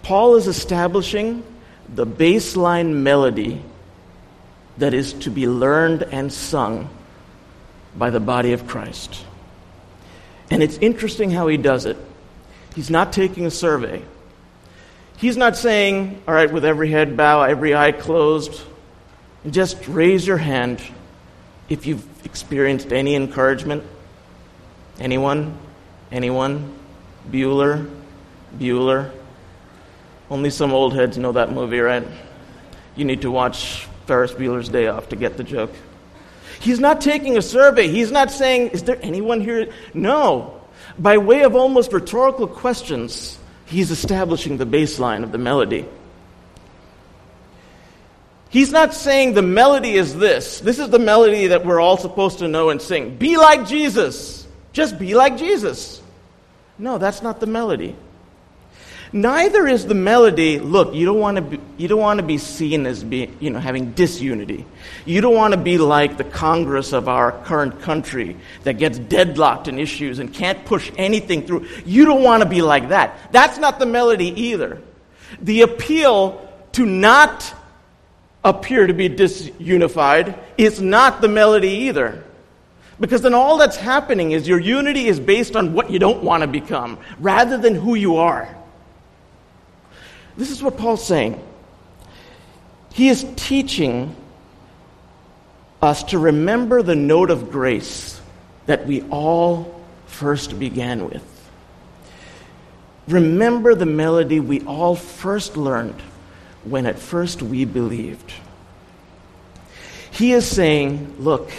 Paul 0.03 0.35
is 0.35 0.47
establishing 0.47 1.43
the 1.89 2.05
baseline 2.05 2.93
melody 2.93 3.63
that 4.77 4.93
is 4.93 5.13
to 5.13 5.31
be 5.31 5.47
learned 5.47 6.03
and 6.03 6.31
sung 6.31 6.89
by 7.97 8.11
the 8.11 8.19
body 8.19 8.53
of 8.53 8.67
Christ. 8.67 9.25
And 10.49 10.61
it's 10.61 10.77
interesting 10.77 11.31
how 11.31 11.47
he 11.47 11.57
does 11.57 11.85
it. 11.85 11.97
He's 12.75 12.89
not 12.89 13.13
taking 13.13 13.45
a 13.45 13.51
survey. 13.51 14.01
He's 15.17 15.37
not 15.37 15.55
saying, 15.55 16.21
all 16.27 16.33
right, 16.33 16.51
with 16.51 16.65
every 16.65 16.91
head 16.91 17.15
bow, 17.15 17.43
every 17.43 17.73
eye 17.73 17.93
closed, 17.93 18.61
just 19.49 19.87
raise 19.87 20.27
your 20.27 20.37
hand 20.37 20.81
if 21.69 21.85
you've 21.85 22.05
experienced 22.25 22.91
any 22.91 23.15
encouragement. 23.15 23.83
Anyone? 24.99 25.57
Anyone? 26.11 26.75
Bueller? 27.29 27.89
Bueller? 28.57 29.11
Only 30.29 30.49
some 30.49 30.73
old 30.73 30.93
heads 30.93 31.17
know 31.17 31.31
that 31.33 31.51
movie, 31.51 31.79
right? 31.79 32.05
You 32.95 33.05
need 33.05 33.21
to 33.21 33.31
watch 33.31 33.87
Ferris 34.07 34.33
Bueller's 34.33 34.69
Day 34.69 34.87
Off 34.87 35.09
to 35.09 35.15
get 35.15 35.37
the 35.37 35.43
joke. 35.43 35.71
He's 36.59 36.79
not 36.79 37.01
taking 37.01 37.37
a 37.37 37.41
survey. 37.41 37.87
He's 37.87 38.11
not 38.11 38.31
saying, 38.31 38.69
Is 38.69 38.83
there 38.83 38.99
anyone 39.01 39.41
here? 39.41 39.71
No. 39.93 40.61
By 40.97 41.17
way 41.17 41.43
of 41.43 41.55
almost 41.55 41.91
rhetorical 41.91 42.47
questions, 42.47 43.37
he's 43.65 43.91
establishing 43.91 44.57
the 44.57 44.65
baseline 44.65 45.23
of 45.23 45.31
the 45.31 45.37
melody. 45.37 45.85
He's 48.49 48.71
not 48.71 48.93
saying 48.93 49.33
the 49.33 49.41
melody 49.41 49.95
is 49.95 50.15
this. 50.15 50.61
This 50.61 50.79
is 50.79 50.89
the 50.89 50.99
melody 50.99 51.47
that 51.47 51.65
we're 51.65 51.81
all 51.81 51.97
supposed 51.97 52.39
to 52.39 52.47
know 52.47 52.69
and 52.69 52.81
sing. 52.81 53.17
Be 53.17 53.35
like 53.35 53.67
Jesus. 53.67 54.47
Just 54.71 54.97
be 54.97 55.13
like 55.13 55.37
Jesus. 55.37 56.01
No, 56.77 56.97
that's 56.97 57.21
not 57.21 57.39
the 57.39 57.47
melody. 57.47 57.95
Neither 59.15 59.65
is 59.65 59.85
the 59.85 59.93
melody, 59.93 60.59
look, 60.59 60.93
you 60.93 61.05
don't 61.05 61.21
want 61.21 61.37
to 61.37 61.41
be, 61.41 61.57
you 61.77 61.87
don't 61.87 62.01
want 62.01 62.19
to 62.19 62.25
be 62.25 62.37
seen 62.37 62.85
as 62.85 63.01
being, 63.01 63.37
you 63.39 63.49
know, 63.49 63.59
having 63.59 63.93
disunity. 63.93 64.65
You 65.05 65.21
don't 65.21 65.33
want 65.33 65.53
to 65.53 65.57
be 65.57 65.77
like 65.77 66.17
the 66.17 66.25
Congress 66.25 66.91
of 66.91 67.07
our 67.07 67.31
current 67.31 67.79
country 67.79 68.35
that 68.63 68.73
gets 68.73 68.99
deadlocked 68.99 69.69
in 69.69 69.79
issues 69.79 70.19
and 70.19 70.33
can't 70.33 70.65
push 70.65 70.91
anything 70.97 71.47
through. 71.47 71.65
You 71.85 72.03
don't 72.03 72.23
want 72.23 72.43
to 72.43 72.49
be 72.49 72.61
like 72.61 72.89
that. 72.89 73.31
That's 73.31 73.57
not 73.57 73.79
the 73.79 73.85
melody 73.85 74.37
either. 74.47 74.81
The 75.39 75.61
appeal 75.61 76.45
to 76.73 76.85
not 76.85 77.55
appear 78.43 78.85
to 78.85 78.93
be 78.93 79.07
disunified 79.07 80.37
is 80.57 80.81
not 80.81 81.21
the 81.21 81.29
melody 81.29 81.69
either. 81.69 82.21
Because 82.99 83.21
then 83.21 83.33
all 83.33 83.57
that's 83.59 83.77
happening 83.77 84.33
is 84.33 84.45
your 84.45 84.59
unity 84.59 85.07
is 85.07 85.21
based 85.21 85.55
on 85.55 85.73
what 85.73 85.89
you 85.89 85.99
don't 85.99 86.21
want 86.21 86.41
to 86.41 86.47
become 86.47 86.97
rather 87.21 87.57
than 87.57 87.75
who 87.75 87.95
you 87.95 88.17
are. 88.17 88.53
This 90.37 90.51
is 90.51 90.61
what 90.61 90.77
Paul's 90.77 91.05
saying. 91.05 91.41
He 92.93 93.09
is 93.09 93.25
teaching 93.35 94.15
us 95.81 96.03
to 96.03 96.19
remember 96.19 96.81
the 96.81 96.95
note 96.95 97.29
of 97.29 97.51
grace 97.51 98.19
that 98.65 98.85
we 98.85 99.01
all 99.03 99.83
first 100.07 100.57
began 100.59 101.05
with. 101.09 101.23
Remember 103.07 103.75
the 103.75 103.85
melody 103.85 104.39
we 104.39 104.61
all 104.61 104.95
first 104.95 105.57
learned 105.57 106.01
when 106.63 106.85
at 106.85 106.97
first 106.97 107.41
we 107.41 107.65
believed. 107.65 108.33
He 110.09 110.31
is 110.33 110.47
saying, 110.47 111.15
look, 111.19 111.51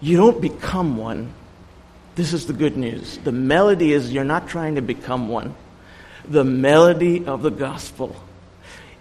you 0.00 0.16
don't 0.16 0.40
become 0.40 0.96
one. 0.96 1.32
This 2.14 2.32
is 2.32 2.46
the 2.46 2.52
good 2.52 2.76
news. 2.76 3.18
The 3.18 3.32
melody 3.32 3.92
is 3.92 4.12
you're 4.12 4.24
not 4.24 4.48
trying 4.48 4.76
to 4.76 4.82
become 4.82 5.28
one. 5.28 5.54
The 6.28 6.44
melody 6.44 7.24
of 7.26 7.42
the 7.42 7.50
gospel 7.50 8.16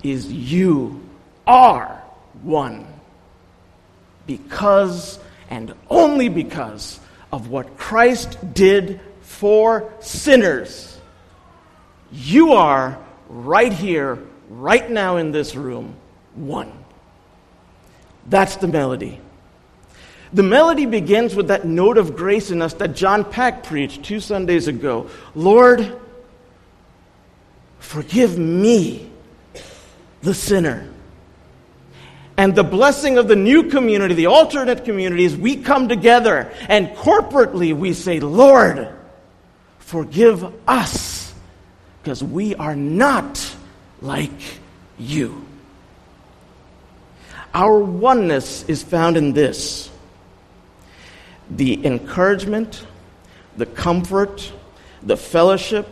is 0.03 0.32
you 0.32 1.01
are 1.48 2.03
one 2.44 2.86
because 4.27 5.20
and 5.50 5.74
only 5.89 6.29
because 6.29 7.00
of 7.32 7.50
what 7.50 7.77
Christ 7.77 8.38
did 8.53 9.00
for 9.22 9.91
sinners. 10.00 10.98
You 12.12 12.53
are 12.53 12.98
right 13.29 13.74
here, 13.74 14.20
right 14.50 14.89
now 14.89 15.17
in 15.17 15.32
this 15.32 15.55
room, 15.55 15.96
one. 16.36 16.72
That's 18.27 18.55
the 18.58 18.67
melody. 18.67 19.20
The 20.34 20.44
melody 20.44 20.86
begins 20.86 21.36
with 21.36 21.48
that 21.48 21.65
note 21.65 21.98
of 21.98 22.15
grace 22.15 22.51
in 22.51 22.62
us 22.62 22.74
that 22.75 22.96
John 22.96 23.24
Pack 23.24 23.63
preached 23.63 24.03
two 24.03 24.20
Sundays 24.20 24.67
ago. 24.67 25.10
Lord, 25.34 26.00
forgive 27.86 28.38
me, 28.38 29.10
the 30.22 30.34
sinner. 30.34 30.89
And 32.36 32.54
the 32.54 32.63
blessing 32.63 33.18
of 33.18 33.27
the 33.30 33.36
new 33.36 33.70
community, 33.70 34.15
the 34.15 34.25
alternate 34.25 34.84
community, 34.84 35.24
is 35.24 35.38
we 35.38 35.58
come 35.58 35.88
together 35.88 36.51
and 36.68 36.89
corporately 36.89 37.74
we 37.74 37.94
say, 37.94 38.20
Lord, 38.20 38.89
forgive 39.80 40.44
us, 40.68 41.34
because 42.01 42.22
we 42.24 42.56
are 42.56 42.75
not 42.75 43.56
like 44.01 44.60
you. 44.98 45.46
Our 47.54 47.80
oneness 47.80 48.65
is 48.68 48.84
found 48.84 49.15
in 49.15 49.32
this 49.32 49.89
the 51.50 51.86
encouragement, 51.86 52.86
the 53.56 53.68
comfort, 53.68 54.51
the 55.04 55.15
fellowship, 55.15 55.88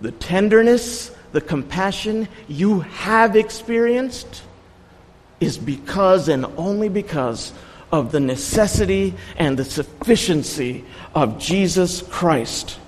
the 0.00 0.12
tenderness, 0.12 1.10
the 1.32 1.40
compassion 1.40 2.28
you 2.46 2.80
have 2.80 3.36
experienced 3.36 4.42
is 5.40 5.58
because 5.58 6.28
and 6.28 6.46
only 6.56 6.88
because 6.88 7.52
of 7.90 8.12
the 8.12 8.20
necessity 8.20 9.14
and 9.36 9.58
the 9.58 9.64
sufficiency 9.64 10.84
of 11.14 11.38
Jesus 11.38 12.02
Christ 12.02 12.78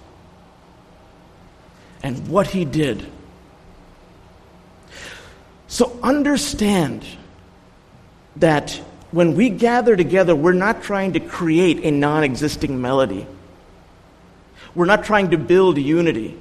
and 2.02 2.28
what 2.28 2.46
he 2.48 2.64
did. 2.64 3.06
So 5.66 5.98
understand 6.02 7.04
that 8.36 8.80
when 9.10 9.34
we 9.34 9.50
gather 9.50 9.96
together, 9.96 10.36
we're 10.36 10.52
not 10.52 10.82
trying 10.82 11.14
to 11.14 11.20
create 11.20 11.84
a 11.84 11.90
non 11.90 12.24
existing 12.24 12.80
melody. 12.80 13.26
We're 14.74 14.86
not 14.86 15.04
trying 15.04 15.30
to 15.30 15.38
build 15.38 15.78
unity. 15.78 16.36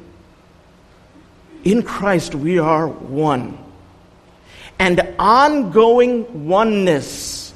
In 1.64 1.84
Christ, 1.84 2.36
we 2.36 2.60
are 2.60 2.88
one. 2.88 3.58
And 4.80 5.16
ongoing 5.18 6.48
oneness, 6.48 7.54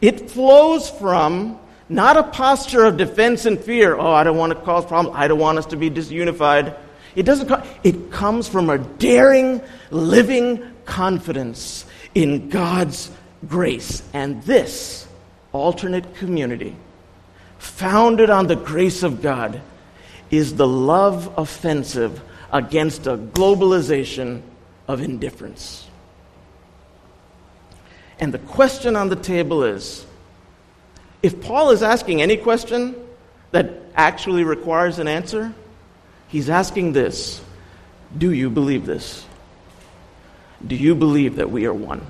it 0.00 0.30
flows 0.30 0.90
from 0.90 1.58
not 1.88 2.16
a 2.16 2.24
posture 2.24 2.84
of 2.84 2.96
defense 2.96 3.46
and 3.46 3.58
fear. 3.58 3.96
Oh, 3.96 4.12
I 4.12 4.24
don't 4.24 4.36
want 4.36 4.52
to 4.52 4.58
cause 4.60 4.84
problems. 4.84 5.16
I 5.16 5.28
don't 5.28 5.38
want 5.38 5.58
us 5.58 5.66
to 5.66 5.76
be 5.76 5.90
disunified. 5.90 6.76
It 7.14 7.22
doesn't 7.22 7.50
it 7.84 8.10
comes 8.10 8.48
from 8.48 8.68
a 8.68 8.78
daring, 8.78 9.62
living 9.90 10.62
confidence 10.84 11.86
in 12.14 12.48
God's 12.48 13.10
grace. 13.48 14.02
And 14.12 14.42
this 14.42 15.06
alternate 15.52 16.16
community, 16.16 16.74
founded 17.58 18.28
on 18.28 18.48
the 18.48 18.56
grace 18.56 19.02
of 19.02 19.22
God, 19.22 19.62
is 20.30 20.56
the 20.56 20.66
love 20.66 21.32
offensive 21.38 22.20
against 22.52 23.06
a 23.06 23.16
globalization 23.16 24.42
of 24.88 25.00
indifference. 25.00 25.86
And 28.18 28.32
the 28.32 28.38
question 28.38 28.96
on 28.96 29.08
the 29.08 29.16
table 29.16 29.64
is 29.64 30.06
if 31.22 31.40
Paul 31.40 31.70
is 31.70 31.82
asking 31.82 32.22
any 32.22 32.36
question 32.36 32.94
that 33.50 33.70
actually 33.94 34.44
requires 34.44 34.98
an 34.98 35.08
answer, 35.08 35.52
he's 36.28 36.48
asking 36.48 36.92
this 36.92 37.42
Do 38.16 38.32
you 38.32 38.48
believe 38.50 38.86
this? 38.86 39.24
Do 40.66 40.74
you 40.76 40.94
believe 40.94 41.36
that 41.36 41.50
we 41.50 41.66
are 41.66 41.74
one? 41.74 42.04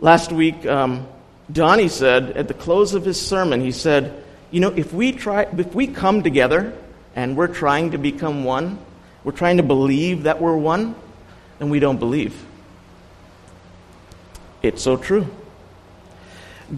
Last 0.00 0.32
week, 0.32 0.64
um, 0.66 1.06
Donnie 1.52 1.88
said 1.88 2.30
at 2.36 2.48
the 2.48 2.54
close 2.54 2.94
of 2.94 3.04
his 3.04 3.20
sermon, 3.20 3.60
he 3.60 3.72
said, 3.72 4.24
You 4.50 4.60
know, 4.60 4.70
if 4.70 4.92
we, 4.92 5.12
try, 5.12 5.42
if 5.42 5.74
we 5.74 5.86
come 5.86 6.22
together 6.22 6.76
and 7.14 7.36
we're 7.36 7.48
trying 7.48 7.92
to 7.92 7.98
become 7.98 8.44
one, 8.44 8.78
we're 9.22 9.32
trying 9.32 9.56
to 9.56 9.62
believe 9.62 10.24
that 10.24 10.40
we're 10.40 10.56
one, 10.56 10.94
then 11.58 11.70
we 11.70 11.80
don't 11.80 11.98
believe. 11.98 12.44
It's 14.62 14.82
so 14.82 14.96
true. 14.96 15.26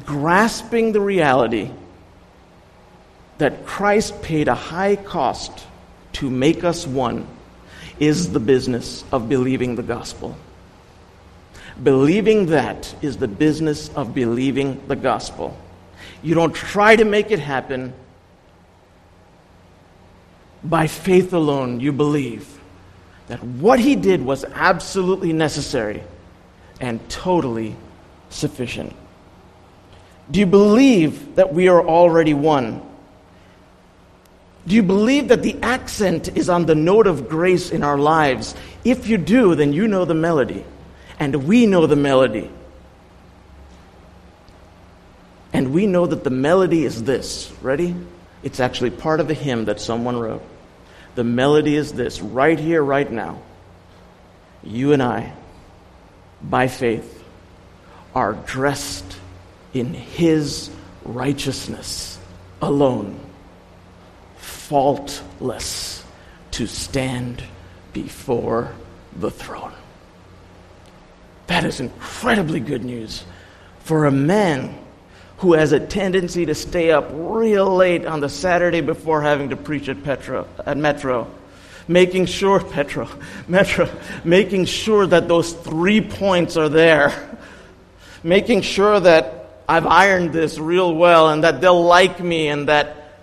Grasping 0.04 0.92
the 0.92 1.00
reality 1.00 1.70
that 3.38 3.66
Christ 3.66 4.22
paid 4.22 4.48
a 4.48 4.54
high 4.54 4.96
cost 4.96 5.64
to 6.14 6.30
make 6.30 6.64
us 6.64 6.86
one 6.86 7.26
is 7.98 8.32
the 8.32 8.40
business 8.40 9.04
of 9.12 9.28
believing 9.28 9.76
the 9.76 9.82
gospel. 9.82 10.36
Believing 11.82 12.46
that 12.46 12.94
is 13.02 13.18
the 13.18 13.28
business 13.28 13.90
of 13.90 14.14
believing 14.14 14.82
the 14.88 14.96
gospel. 14.96 15.56
You 16.22 16.34
don't 16.34 16.54
try 16.54 16.96
to 16.96 17.04
make 17.04 17.30
it 17.30 17.38
happen. 17.38 17.92
By 20.64 20.86
faith 20.86 21.32
alone, 21.32 21.80
you 21.80 21.92
believe 21.92 22.58
that 23.28 23.42
what 23.42 23.78
he 23.78 23.96
did 23.96 24.24
was 24.24 24.44
absolutely 24.44 25.32
necessary 25.32 26.02
and 26.80 27.06
totally 27.08 27.76
sufficient. 28.30 28.94
Do 30.30 30.40
you 30.40 30.46
believe 30.46 31.36
that 31.36 31.52
we 31.52 31.68
are 31.68 31.84
already 31.84 32.34
one? 32.34 32.82
Do 34.66 34.74
you 34.74 34.82
believe 34.82 35.28
that 35.28 35.42
the 35.42 35.56
accent 35.62 36.36
is 36.36 36.48
on 36.48 36.66
the 36.66 36.74
note 36.74 37.06
of 37.06 37.28
grace 37.28 37.70
in 37.70 37.84
our 37.84 37.98
lives? 37.98 38.54
If 38.84 39.08
you 39.08 39.16
do, 39.16 39.54
then 39.54 39.72
you 39.72 39.86
know 39.86 40.04
the 40.04 40.14
melody 40.14 40.64
and 41.18 41.44
we 41.44 41.66
know 41.66 41.86
the 41.86 41.96
melody. 41.96 42.50
And 45.52 45.72
we 45.72 45.86
know 45.86 46.06
that 46.06 46.24
the 46.24 46.30
melody 46.30 46.84
is 46.84 47.04
this. 47.04 47.52
Ready? 47.62 47.94
It's 48.42 48.60
actually 48.60 48.90
part 48.90 49.20
of 49.20 49.30
a 49.30 49.34
hymn 49.34 49.64
that 49.66 49.80
someone 49.80 50.18
wrote. 50.18 50.42
The 51.14 51.24
melody 51.24 51.76
is 51.76 51.92
this, 51.92 52.20
right 52.20 52.58
here, 52.58 52.82
right 52.82 53.10
now. 53.10 53.40
You 54.62 54.92
and 54.92 55.02
I, 55.02 55.32
by 56.42 56.68
faith, 56.68 57.24
are 58.14 58.34
dressed 58.34 59.18
in 59.72 59.94
His 59.94 60.70
righteousness 61.04 62.18
alone, 62.60 63.18
faultless, 64.36 66.04
to 66.52 66.66
stand 66.66 67.42
before 67.92 68.74
the 69.14 69.30
throne. 69.30 69.72
That 71.46 71.64
is 71.64 71.80
incredibly 71.80 72.60
good 72.60 72.84
news 72.84 73.24
for 73.80 74.06
a 74.06 74.10
man 74.10 74.74
who 75.38 75.52
has 75.52 75.72
a 75.72 75.80
tendency 75.80 76.46
to 76.46 76.54
stay 76.54 76.90
up 76.90 77.08
real 77.12 77.74
late 77.76 78.06
on 78.06 78.20
the 78.20 78.28
Saturday 78.28 78.80
before 78.80 79.22
having 79.22 79.50
to 79.50 79.56
preach 79.56 79.88
at 79.88 80.02
Petro 80.02 80.48
at 80.64 80.76
Metro, 80.76 81.30
making 81.86 82.26
sure 82.26 82.60
Petro 82.64 83.08
Metro 83.46 83.88
making 84.24 84.64
sure 84.64 85.06
that 85.06 85.28
those 85.28 85.52
three 85.52 86.00
points 86.00 86.56
are 86.56 86.68
there, 86.68 87.38
making 88.22 88.62
sure 88.62 88.98
that 88.98 89.62
I've 89.68 89.86
ironed 89.86 90.32
this 90.32 90.58
real 90.58 90.94
well 90.94 91.30
and 91.30 91.44
that 91.44 91.60
they'll 91.60 91.84
like 91.84 92.20
me 92.22 92.48
and 92.48 92.68
that 92.68 93.18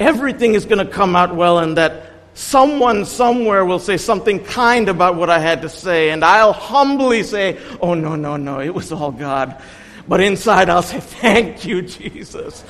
everything 0.00 0.54
is 0.54 0.64
going 0.64 0.84
to 0.84 0.90
come 0.90 1.14
out 1.14 1.34
well 1.34 1.58
and 1.58 1.76
that 1.76 2.12
someone 2.34 3.04
somewhere 3.04 3.64
will 3.64 3.78
say 3.78 3.98
something 3.98 4.42
kind 4.42 4.88
about 4.88 5.16
what 5.16 5.30
I 5.30 5.38
had 5.38 5.62
to 5.62 5.68
say, 5.68 6.10
and 6.10 6.24
I'll 6.24 6.52
humbly 6.52 7.22
say, 7.22 7.58
Oh, 7.80 7.94
no, 7.94 8.16
no, 8.16 8.36
no, 8.36 8.60
it 8.60 8.74
was 8.74 8.90
all 8.90 9.12
God. 9.12 9.62
But 10.06 10.20
inside, 10.20 10.68
I'll 10.68 10.82
say, 10.82 11.00
Thank 11.00 11.64
you, 11.64 11.82
Jesus. 11.82 12.64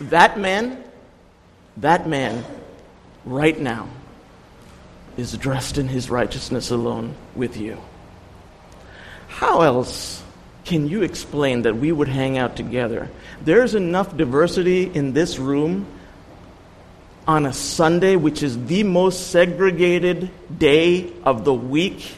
That 0.00 0.38
man, 0.38 0.82
that 1.78 2.08
man, 2.08 2.44
right 3.24 3.58
now, 3.58 3.88
is 5.16 5.36
dressed 5.36 5.78
in 5.78 5.88
his 5.88 6.08
righteousness 6.08 6.70
alone 6.70 7.14
with 7.34 7.56
you. 7.56 7.78
How 9.26 9.62
else 9.62 10.22
can 10.64 10.88
you 10.88 11.02
explain 11.02 11.62
that 11.62 11.76
we 11.76 11.90
would 11.90 12.08
hang 12.08 12.38
out 12.38 12.56
together? 12.56 13.08
There's 13.40 13.74
enough 13.74 14.16
diversity 14.16 14.84
in 14.84 15.12
this 15.12 15.38
room 15.38 15.86
on 17.26 17.46
a 17.46 17.52
Sunday, 17.52 18.16
which 18.16 18.42
is 18.42 18.66
the 18.66 18.84
most 18.84 19.30
segregated 19.30 20.30
day 20.58 21.12
of 21.24 21.44
the 21.44 21.52
week, 21.52 22.14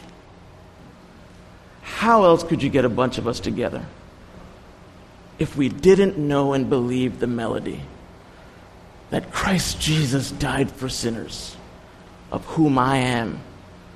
how 1.95 2.23
else 2.23 2.43
could 2.43 2.63
you 2.63 2.69
get 2.69 2.83
a 2.83 2.89
bunch 2.89 3.17
of 3.17 3.27
us 3.27 3.39
together 3.39 3.85
if 5.37 5.55
we 5.55 5.69
didn't 5.69 6.17
know 6.17 6.53
and 6.53 6.69
believe 6.69 7.19
the 7.19 7.27
melody 7.27 7.81
that 9.11 9.31
Christ 9.31 9.79
Jesus 9.79 10.31
died 10.31 10.71
for 10.71 10.89
sinners, 10.89 11.55
of 12.31 12.43
whom 12.45 12.79
I 12.79 12.97
am 12.97 13.39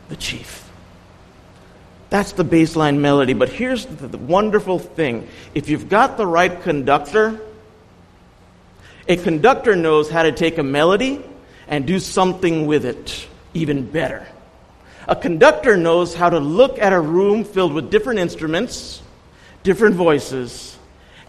the 0.10 0.16
chief? 0.16 0.70
That's 2.10 2.34
the 2.34 2.46
baseline 2.46 3.00
melody. 3.00 3.34
But 3.34 3.50
here's 3.50 3.86
the, 3.86 4.18
wonderful 4.18 4.78
thing 4.78 5.28
if 5.54 5.70
you've 5.70 5.90
got 5.90 6.18
the 6.18 6.28
right 6.28 6.62
conductor, 6.62 7.40
A 9.08 9.18
conductor 9.18 9.76
knows 9.76 10.10
how 10.10 10.24
to 10.24 10.32
take 10.32 10.58
a 10.58 10.64
melody 10.64 11.24
and 11.68 11.86
do 11.86 12.00
something 12.00 12.68
with 12.68 12.86
it 12.86 13.28
even 13.54 13.90
better. 13.90 14.28
A 15.08 15.16
conductor 15.16 15.78
knows 15.78 16.16
how 16.16 16.30
to 16.30 16.40
look 16.40 16.80
at 16.80 16.94
a 16.94 17.00
room 17.00 17.44
filled 17.44 17.74
with 17.74 17.92
different 17.92 18.20
instruments, 18.20 19.02
different 19.64 19.96
voices, 19.96 20.78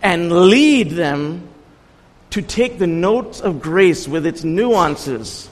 and 0.02 0.48
lead 0.48 0.90
them 0.90 1.48
to 2.30 2.42
take 2.42 2.78
the 2.78 2.86
notes 2.86 3.40
of 3.40 3.60
grace 3.60 4.08
with 4.08 4.26
its 4.26 4.44
nuances 4.44 5.48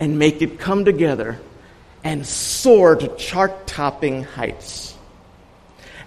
and 0.00 0.18
make 0.18 0.42
it 0.42 0.58
come 0.58 0.84
together 0.84 1.38
and 2.04 2.26
soar 2.26 2.96
to 2.96 3.08
chart 3.16 3.66
topping 3.66 4.24
heights. 4.24 4.94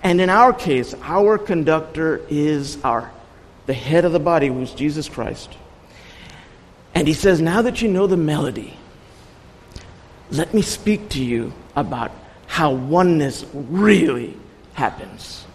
And 0.03 0.21
in 0.21 0.29
our 0.29 0.53
case, 0.53 0.95
our 1.01 1.37
conductor 1.37 2.21
is 2.29 2.77
our 2.83 3.11
the 3.67 3.73
head 3.73 4.05
of 4.05 4.11
the 4.11 4.19
body, 4.19 4.47
who's 4.47 4.73
Jesus 4.73 5.07
Christ. 5.07 5.55
And 6.95 7.07
he 7.07 7.13
says, 7.13 7.39
Now 7.39 7.61
that 7.61 7.81
you 7.81 7.87
know 7.87 8.07
the 8.07 8.17
melody, 8.17 8.75
let 10.31 10.53
me 10.53 10.61
speak 10.61 11.09
to 11.09 11.23
you 11.23 11.53
about 11.75 12.11
how 12.47 12.71
oneness 12.71 13.45
really 13.53 14.37
happens. 14.73 15.45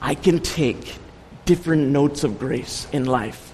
I 0.00 0.14
can 0.14 0.40
take 0.40 0.96
different 1.44 1.88
notes 1.88 2.24
of 2.24 2.38
grace 2.38 2.88
in 2.92 3.04
life, 3.04 3.52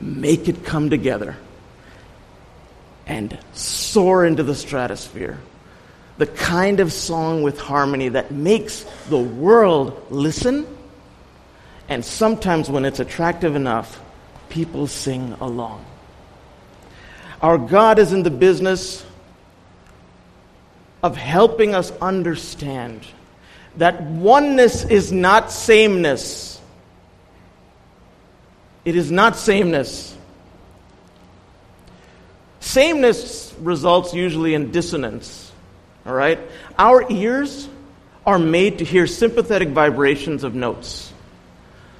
make 0.00 0.48
it 0.48 0.64
come 0.64 0.88
together, 0.88 1.36
and 3.06 3.36
soar 3.52 4.24
into 4.24 4.44
the 4.44 4.54
stratosphere. 4.54 5.38
The 6.18 6.26
kind 6.26 6.80
of 6.80 6.92
song 6.92 7.42
with 7.42 7.58
harmony 7.58 8.08
that 8.10 8.30
makes 8.30 8.86
the 9.08 9.18
world 9.18 10.06
listen, 10.10 10.66
and 11.88 12.04
sometimes 12.04 12.70
when 12.70 12.84
it's 12.84 13.00
attractive 13.00 13.56
enough, 13.56 14.00
people 14.48 14.86
sing 14.86 15.34
along. 15.40 15.84
Our 17.42 17.58
God 17.58 17.98
is 17.98 18.12
in 18.12 18.22
the 18.22 18.30
business 18.30 19.04
of 21.02 21.16
helping 21.16 21.74
us 21.74 21.90
understand 22.00 23.06
that 23.76 24.02
oneness 24.02 24.84
is 24.84 25.12
not 25.12 25.52
sameness. 25.52 26.60
It 28.84 28.96
is 28.96 29.10
not 29.10 29.36
sameness. 29.36 30.16
Sameness 32.60 33.54
results 33.60 34.14
usually 34.14 34.54
in 34.54 34.70
dissonance. 34.70 35.52
All 36.04 36.14
right? 36.14 36.38
Our 36.78 37.10
ears 37.10 37.68
are 38.26 38.38
made 38.38 38.78
to 38.78 38.84
hear 38.84 39.06
sympathetic 39.06 39.68
vibrations 39.68 40.44
of 40.44 40.54
notes. 40.54 41.12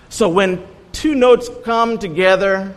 So 0.09 0.28
when 0.28 0.66
two 0.92 1.14
notes 1.14 1.48
come 1.64 1.98
together, 1.98 2.74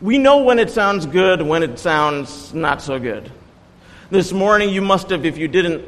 we 0.00 0.18
know 0.18 0.42
when 0.42 0.58
it 0.58 0.70
sounds 0.70 1.06
good, 1.06 1.42
when 1.42 1.62
it 1.62 1.78
sounds 1.78 2.52
not 2.52 2.82
so 2.82 2.98
good. 2.98 3.30
This 4.12 4.30
morning, 4.30 4.68
you 4.68 4.82
must 4.82 5.08
have, 5.08 5.24
if 5.24 5.38
you 5.38 5.48
didn't, 5.48 5.86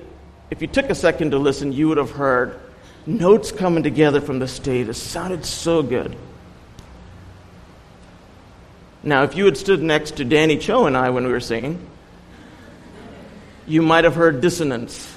if 0.48 0.62
you 0.62 0.66
took 0.66 0.88
a 0.88 0.94
second 0.94 1.32
to 1.32 1.38
listen, 1.38 1.74
you 1.74 1.88
would 1.88 1.98
have 1.98 2.12
heard 2.12 2.58
notes 3.04 3.52
coming 3.52 3.82
together 3.82 4.18
from 4.22 4.38
the 4.38 4.48
stage. 4.48 4.88
It 4.88 4.94
sounded 4.94 5.44
so 5.44 5.82
good. 5.82 6.16
Now, 9.02 9.24
if 9.24 9.36
you 9.36 9.44
had 9.44 9.58
stood 9.58 9.82
next 9.82 10.16
to 10.16 10.24
Danny 10.24 10.56
Cho 10.56 10.86
and 10.86 10.96
I 10.96 11.10
when 11.10 11.26
we 11.26 11.32
were 11.32 11.38
singing, 11.38 11.86
you 13.66 13.82
might 13.82 14.04
have 14.04 14.14
heard 14.14 14.40
dissonance. 14.40 15.14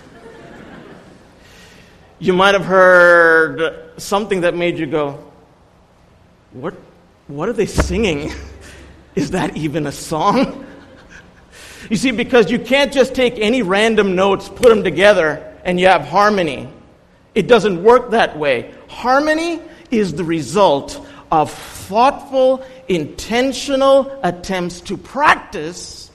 You 2.19 2.33
might 2.33 2.55
have 2.55 2.65
heard 2.65 4.01
something 4.01 4.41
that 4.41 4.53
made 4.53 4.77
you 4.77 4.85
go, 4.85 5.23
What, 6.51 6.73
what 7.27 7.47
are 7.47 7.53
they 7.53 7.67
singing? 7.67 8.33
Is 9.15 9.31
that 9.31 9.55
even 9.55 9.87
a 9.87 9.93
song? 9.93 10.66
You 11.89 11.95
see, 11.95 12.11
because 12.11 12.51
you 12.51 12.59
can't 12.59 12.91
just 12.91 13.15
take 13.15 13.39
any 13.39 13.61
random 13.61 14.15
notes, 14.15 14.49
put 14.49 14.69
them 14.69 14.83
together, 14.83 15.55
and 15.63 15.79
you 15.79 15.87
have 15.87 16.05
harmony. 16.05 16.69
It 17.33 17.47
doesn't 17.47 17.83
work 17.83 18.11
that 18.11 18.37
way. 18.37 18.73
Harmony 18.87 19.61
is 19.89 20.13
the 20.13 20.23
result 20.23 21.05
of 21.31 21.51
thoughtful, 21.51 22.63
intentional 22.87 24.19
attempts 24.23 24.81
to 24.81 24.97
practice 24.97 26.11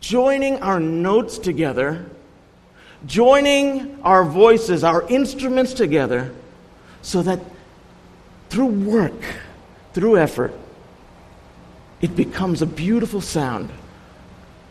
joining 0.00 0.62
our 0.62 0.80
notes 0.80 1.38
together, 1.38 2.04
joining 3.06 4.00
our 4.02 4.24
voices, 4.24 4.82
our 4.84 5.06
instruments 5.08 5.72
together, 5.74 6.32
so 7.02 7.22
that 7.22 7.40
through 8.48 8.66
work, 8.66 9.20
through 9.92 10.18
effort, 10.18 10.52
it 12.00 12.14
becomes 12.16 12.62
a 12.62 12.66
beautiful 12.66 13.20
sound 13.20 13.70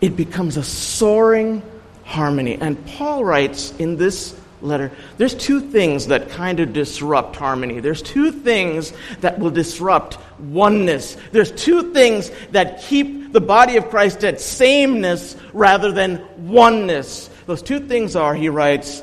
it 0.06 0.16
becomes 0.16 0.56
a 0.56 0.64
soaring 0.64 1.64
harmony. 2.04 2.56
And 2.62 2.84
Paul 2.86 3.26
writes 3.26 3.74
in 3.80 3.98
this 3.98 4.40
letter 4.62 4.92
there's 5.18 5.34
two 5.34 5.60
things 5.60 6.08
that 6.08 6.30
kind 6.30 6.60
of 6.60 6.74
disrupt 6.74 7.36
harmony. 7.36 7.80
There's 7.80 8.04
two 8.04 8.32
things 8.32 8.94
that 9.22 9.40
will 9.40 9.50
disrupt 9.50 10.20
oneness. 10.40 11.18
There's 11.32 11.52
two 11.52 11.92
things 11.92 12.32
that 12.52 12.84
keep 12.84 13.34
the 13.34 13.42
body 13.42 13.78
of 13.78 13.90
Christ 13.90 14.24
at 14.24 14.40
sameness 14.40 15.36
rather 15.54 15.92
than 15.92 16.24
oneness. 16.38 17.30
Those 17.48 17.64
two 17.64 17.80
things 17.80 18.16
are, 18.16 18.36
he 18.36 18.50
writes, 18.50 19.02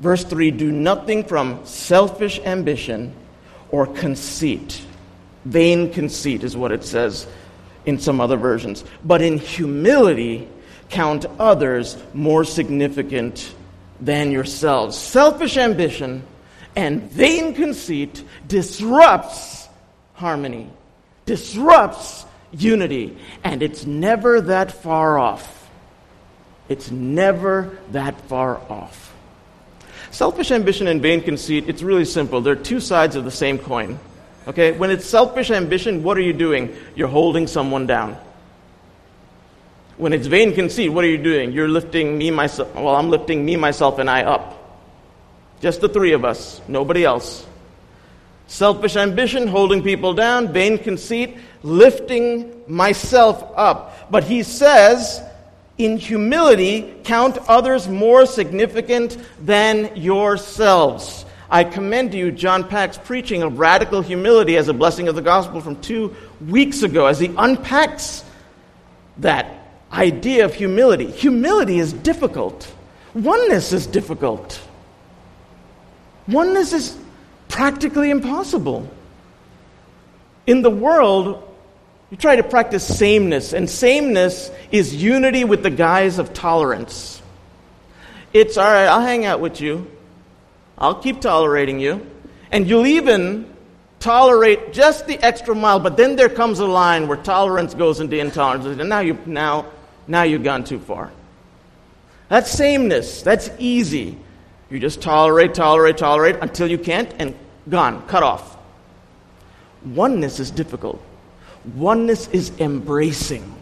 verse 0.00 0.22
3 0.22 0.50
do 0.50 0.70
nothing 0.70 1.24
from 1.24 1.64
selfish 1.64 2.38
ambition 2.40 3.14
or 3.70 3.86
conceit. 3.86 4.82
Vain 5.46 5.90
conceit 5.92 6.44
is 6.44 6.56
what 6.56 6.72
it 6.72 6.84
says 6.84 7.26
in 7.88 7.98
some 7.98 8.20
other 8.20 8.36
versions. 8.36 8.84
But 9.02 9.22
in 9.22 9.38
humility, 9.38 10.46
count 10.90 11.24
others 11.38 11.96
more 12.12 12.44
significant 12.44 13.54
than 13.98 14.30
yourselves. 14.30 14.94
Selfish 14.96 15.56
ambition 15.56 16.22
and 16.76 17.10
vain 17.10 17.54
conceit 17.54 18.22
disrupts 18.46 19.66
harmony, 20.12 20.68
disrupts 21.24 22.26
unity, 22.52 23.16
and 23.42 23.62
it's 23.62 23.86
never 23.86 24.42
that 24.42 24.70
far 24.70 25.18
off. 25.18 25.70
It's 26.68 26.90
never 26.90 27.78
that 27.92 28.20
far 28.28 28.58
off. 28.68 29.14
Selfish 30.10 30.50
ambition 30.50 30.88
and 30.88 31.00
vain 31.00 31.22
conceit, 31.22 31.64
it's 31.68 31.82
really 31.82 32.04
simple. 32.04 32.42
They're 32.42 32.54
two 32.54 32.80
sides 32.80 33.16
of 33.16 33.24
the 33.24 33.30
same 33.30 33.56
coin. 33.58 33.98
Okay? 34.48 34.72
When 34.72 34.90
it's 34.90 35.06
selfish 35.06 35.50
ambition, 35.50 36.02
what 36.02 36.16
are 36.16 36.22
you 36.22 36.32
doing? 36.32 36.74
You're 36.96 37.08
holding 37.08 37.46
someone 37.46 37.86
down. 37.86 38.16
When 39.98 40.12
it's 40.12 40.26
vain 40.26 40.54
conceit, 40.54 40.88
what 40.88 41.04
are 41.04 41.08
you 41.08 41.18
doing? 41.18 41.52
You're 41.52 41.68
lifting 41.68 42.16
me, 42.16 42.30
myself. 42.30 42.74
Well, 42.74 42.94
I'm 42.94 43.10
lifting 43.10 43.44
me, 43.44 43.56
myself, 43.56 43.98
and 43.98 44.08
I 44.08 44.22
up. 44.22 44.54
Just 45.60 45.80
the 45.80 45.88
three 45.88 46.12
of 46.12 46.24
us, 46.24 46.60
nobody 46.68 47.04
else. 47.04 47.44
Selfish 48.46 48.96
ambition, 48.96 49.48
holding 49.48 49.82
people 49.82 50.14
down. 50.14 50.52
Vain 50.52 50.78
conceit, 50.78 51.36
lifting 51.62 52.62
myself 52.66 53.44
up. 53.56 54.10
But 54.10 54.24
he 54.24 54.44
says, 54.44 55.20
in 55.76 55.98
humility, 55.98 56.94
count 57.04 57.38
others 57.48 57.88
more 57.88 58.24
significant 58.24 59.18
than 59.44 59.94
yourselves. 59.96 61.26
I 61.50 61.64
commend 61.64 62.12
to 62.12 62.18
you 62.18 62.30
John 62.30 62.68
Pack's 62.68 62.98
preaching 62.98 63.42
of 63.42 63.58
radical 63.58 64.02
humility 64.02 64.56
as 64.56 64.68
a 64.68 64.74
blessing 64.74 65.08
of 65.08 65.14
the 65.14 65.22
gospel 65.22 65.60
from 65.60 65.80
two 65.80 66.14
weeks 66.46 66.82
ago 66.82 67.06
as 67.06 67.18
he 67.18 67.32
unpacks 67.36 68.22
that 69.18 69.46
idea 69.90 70.44
of 70.44 70.54
humility. 70.54 71.10
Humility 71.10 71.78
is 71.78 71.92
difficult, 71.92 72.72
oneness 73.14 73.72
is 73.72 73.86
difficult. 73.86 74.60
Oneness 76.26 76.74
is 76.74 76.98
practically 77.48 78.10
impossible. 78.10 78.86
In 80.46 80.60
the 80.60 80.70
world, 80.70 81.42
you 82.10 82.18
try 82.18 82.36
to 82.36 82.42
practice 82.42 82.86
sameness, 82.86 83.54
and 83.54 83.68
sameness 83.68 84.50
is 84.70 84.94
unity 84.94 85.44
with 85.44 85.62
the 85.62 85.70
guise 85.70 86.18
of 86.18 86.34
tolerance. 86.34 87.22
It's 88.34 88.58
all 88.58 88.70
right, 88.70 88.86
I'll 88.86 89.00
hang 89.00 89.24
out 89.24 89.40
with 89.40 89.62
you. 89.62 89.90
I'll 90.78 90.94
keep 90.94 91.20
tolerating 91.20 91.80
you. 91.80 92.06
And 92.50 92.68
you'll 92.68 92.86
even 92.86 93.52
tolerate 94.00 94.72
just 94.72 95.06
the 95.06 95.18
extra 95.24 95.54
mile, 95.54 95.80
but 95.80 95.96
then 95.96 96.16
there 96.16 96.28
comes 96.28 96.60
a 96.60 96.66
line 96.66 97.08
where 97.08 97.16
tolerance 97.16 97.74
goes 97.74 98.00
into 98.00 98.18
intolerance, 98.18 98.64
and 98.64 98.88
now 98.88 99.00
you 99.00 99.18
now 99.26 99.66
now 100.06 100.22
you've 100.22 100.44
gone 100.44 100.64
too 100.64 100.78
far. 100.78 101.12
That's 102.28 102.50
sameness. 102.50 103.22
That's 103.22 103.50
easy. 103.58 104.16
You 104.70 104.78
just 104.78 105.00
tolerate, 105.00 105.54
tolerate, 105.54 105.96
tolerate 105.96 106.36
until 106.40 106.70
you 106.70 106.78
can't, 106.78 107.12
and 107.18 107.34
gone, 107.68 108.06
cut 108.06 108.22
off. 108.22 108.56
Oneness 109.84 110.40
is 110.40 110.50
difficult. 110.50 111.02
Oneness 111.74 112.28
is 112.28 112.52
embracing. 112.60 113.54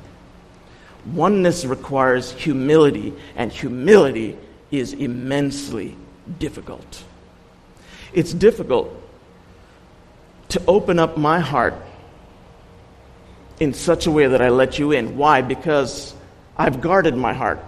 Oneness 1.07 1.65
requires 1.65 2.33
humility, 2.33 3.15
and 3.37 3.53
humility 3.53 4.37
is 4.71 4.93
immensely 4.93 5.97
difficult. 6.39 7.05
It's 8.13 8.33
difficult 8.33 8.91
to 10.51 10.63
open 10.67 10.99
up 10.99 11.17
my 11.17 11.41
heart 11.41 11.75
in 13.59 13.73
such 13.73 14.07
a 14.07 14.11
way 14.11 14.27
that 14.27 14.43
I 14.43 14.51
let 14.51 14.79
you 14.79 14.93
in. 14.93 15.17
Why? 15.17 15.43
Because 15.43 16.15
I've 16.57 16.81
guarded 16.81 17.17
my 17.17 17.33
heart. 17.33 17.65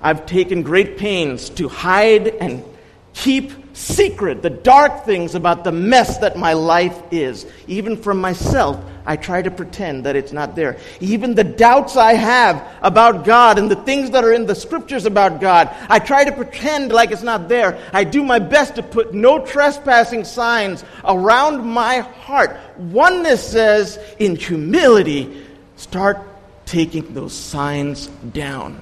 I've 0.00 0.26
taken 0.26 0.62
great 0.62 0.98
pains 0.98 1.50
to 1.50 1.68
hide 1.68 2.28
and 2.28 2.64
keep 3.14 3.52
secret 3.74 4.42
the 4.42 4.50
dark 4.50 5.04
things 5.04 5.34
about 5.34 5.64
the 5.64 5.72
mess 5.72 6.18
that 6.18 6.36
my 6.36 6.52
life 6.52 7.00
is. 7.10 7.46
Even 7.66 7.96
from 7.96 8.20
myself, 8.20 8.82
I 9.04 9.16
try 9.16 9.42
to 9.42 9.50
pretend 9.50 10.04
that 10.04 10.14
it's 10.14 10.32
not 10.32 10.54
there. 10.54 10.78
Even 11.00 11.34
the 11.34 11.44
doubts 11.44 11.96
I 11.96 12.14
have 12.14 12.66
about 12.82 13.24
God 13.24 13.58
and 13.58 13.70
the 13.70 13.76
things 13.76 14.10
that 14.10 14.24
are 14.24 14.32
in 14.32 14.46
the 14.46 14.54
scriptures 14.54 15.06
about 15.06 15.40
God, 15.40 15.74
I 15.88 15.98
try 15.98 16.24
to 16.24 16.32
pretend 16.32 16.92
like 16.92 17.10
it's 17.10 17.22
not 17.22 17.48
there. 17.48 17.78
I 17.92 18.04
do 18.04 18.22
my 18.22 18.38
best 18.38 18.76
to 18.76 18.82
put 18.82 19.14
no 19.14 19.44
trespassing 19.44 20.24
signs 20.24 20.84
around 21.04 21.64
my 21.64 21.98
heart. 22.00 22.56
Oneness 22.76 23.46
says, 23.46 23.98
in 24.18 24.36
humility, 24.36 25.44
start 25.76 26.18
taking 26.66 27.14
those 27.14 27.32
signs 27.32 28.06
down. 28.32 28.80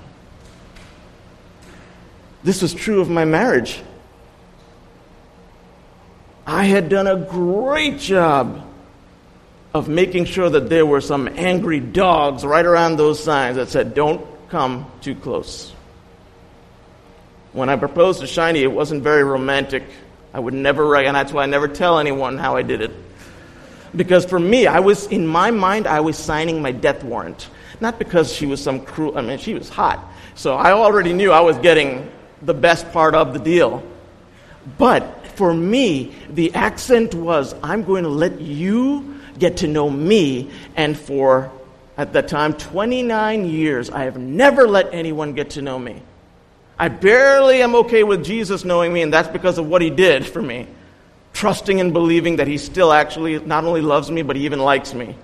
This 2.42 2.62
was 2.62 2.74
true 2.74 3.00
of 3.00 3.08
my 3.08 3.24
marriage. 3.24 3.80
I 6.50 6.64
had 6.64 6.88
done 6.88 7.06
a 7.06 7.14
great 7.14 8.00
job 8.00 8.66
of 9.72 9.88
making 9.88 10.24
sure 10.24 10.50
that 10.50 10.68
there 10.68 10.84
were 10.84 11.00
some 11.00 11.28
angry 11.28 11.78
dogs 11.78 12.44
right 12.44 12.66
around 12.66 12.96
those 12.96 13.22
signs 13.22 13.54
that 13.54 13.68
said, 13.68 13.94
Don't 13.94 14.26
come 14.48 14.90
too 15.00 15.14
close. 15.14 15.72
When 17.52 17.68
I 17.68 17.76
proposed 17.76 18.18
to 18.18 18.26
Shiny, 18.26 18.64
it 18.64 18.72
wasn't 18.72 19.04
very 19.04 19.22
romantic. 19.22 19.84
I 20.34 20.40
would 20.40 20.52
never, 20.52 20.96
and 20.96 21.14
that's 21.14 21.32
why 21.32 21.44
I 21.44 21.46
never 21.46 21.68
tell 21.68 22.00
anyone 22.00 22.36
how 22.36 22.56
I 22.56 22.62
did 22.62 22.80
it. 22.80 22.90
Because 23.94 24.24
for 24.24 24.40
me, 24.40 24.66
I 24.66 24.80
was, 24.80 25.06
in 25.06 25.28
my 25.28 25.52
mind, 25.52 25.86
I 25.86 26.00
was 26.00 26.18
signing 26.18 26.60
my 26.60 26.72
death 26.72 27.04
warrant. 27.04 27.48
Not 27.80 27.96
because 27.96 28.32
she 28.32 28.46
was 28.46 28.60
some 28.60 28.84
cruel, 28.84 29.16
I 29.16 29.20
mean, 29.20 29.38
she 29.38 29.54
was 29.54 29.68
hot. 29.68 30.04
So 30.34 30.56
I 30.56 30.72
already 30.72 31.12
knew 31.12 31.30
I 31.30 31.40
was 31.42 31.56
getting 31.58 32.10
the 32.42 32.54
best 32.54 32.90
part 32.90 33.14
of 33.14 33.34
the 33.34 33.38
deal. 33.38 33.84
But 34.78 35.19
for 35.40 35.54
me, 35.54 36.12
the 36.28 36.52
accent 36.52 37.14
was, 37.14 37.54
I'm 37.62 37.82
going 37.82 38.02
to 38.02 38.10
let 38.10 38.42
you 38.42 39.18
get 39.38 39.56
to 39.58 39.66
know 39.66 39.88
me. 39.88 40.50
And 40.76 40.98
for, 40.98 41.50
at 41.96 42.12
that 42.12 42.28
time, 42.28 42.52
29 42.52 43.46
years, 43.46 43.88
I 43.88 44.04
have 44.04 44.18
never 44.18 44.68
let 44.68 44.92
anyone 44.92 45.32
get 45.32 45.48
to 45.52 45.62
know 45.62 45.78
me. 45.78 46.02
I 46.78 46.88
barely 46.88 47.62
am 47.62 47.74
okay 47.74 48.04
with 48.04 48.22
Jesus 48.22 48.66
knowing 48.66 48.92
me, 48.92 49.00
and 49.00 49.10
that's 49.10 49.28
because 49.28 49.56
of 49.56 49.66
what 49.66 49.80
he 49.80 49.88
did 49.88 50.26
for 50.26 50.42
me. 50.42 50.66
Trusting 51.32 51.80
and 51.80 51.94
believing 51.94 52.36
that 52.36 52.46
he 52.46 52.58
still 52.58 52.92
actually 52.92 53.38
not 53.38 53.64
only 53.64 53.80
loves 53.80 54.10
me, 54.10 54.20
but 54.20 54.36
he 54.36 54.44
even 54.44 54.58
likes 54.58 54.92
me. 54.92 55.16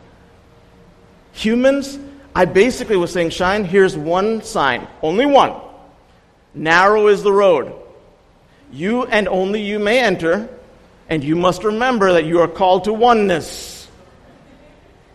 Humans, 1.32 1.98
I 2.34 2.46
basically 2.46 2.96
was 2.96 3.12
saying, 3.12 3.28
Shine, 3.28 3.66
here's 3.66 3.94
one 3.94 4.42
sign, 4.42 4.88
only 5.02 5.26
one. 5.26 5.52
Narrow 6.54 7.08
is 7.08 7.22
the 7.22 7.32
road. 7.32 7.82
You 8.72 9.04
and 9.04 9.28
only 9.28 9.62
you 9.62 9.78
may 9.78 10.00
enter, 10.00 10.48
and 11.08 11.22
you 11.22 11.36
must 11.36 11.64
remember 11.64 12.14
that 12.14 12.24
you 12.24 12.40
are 12.40 12.48
called 12.48 12.84
to 12.84 12.92
oneness. 12.92 13.88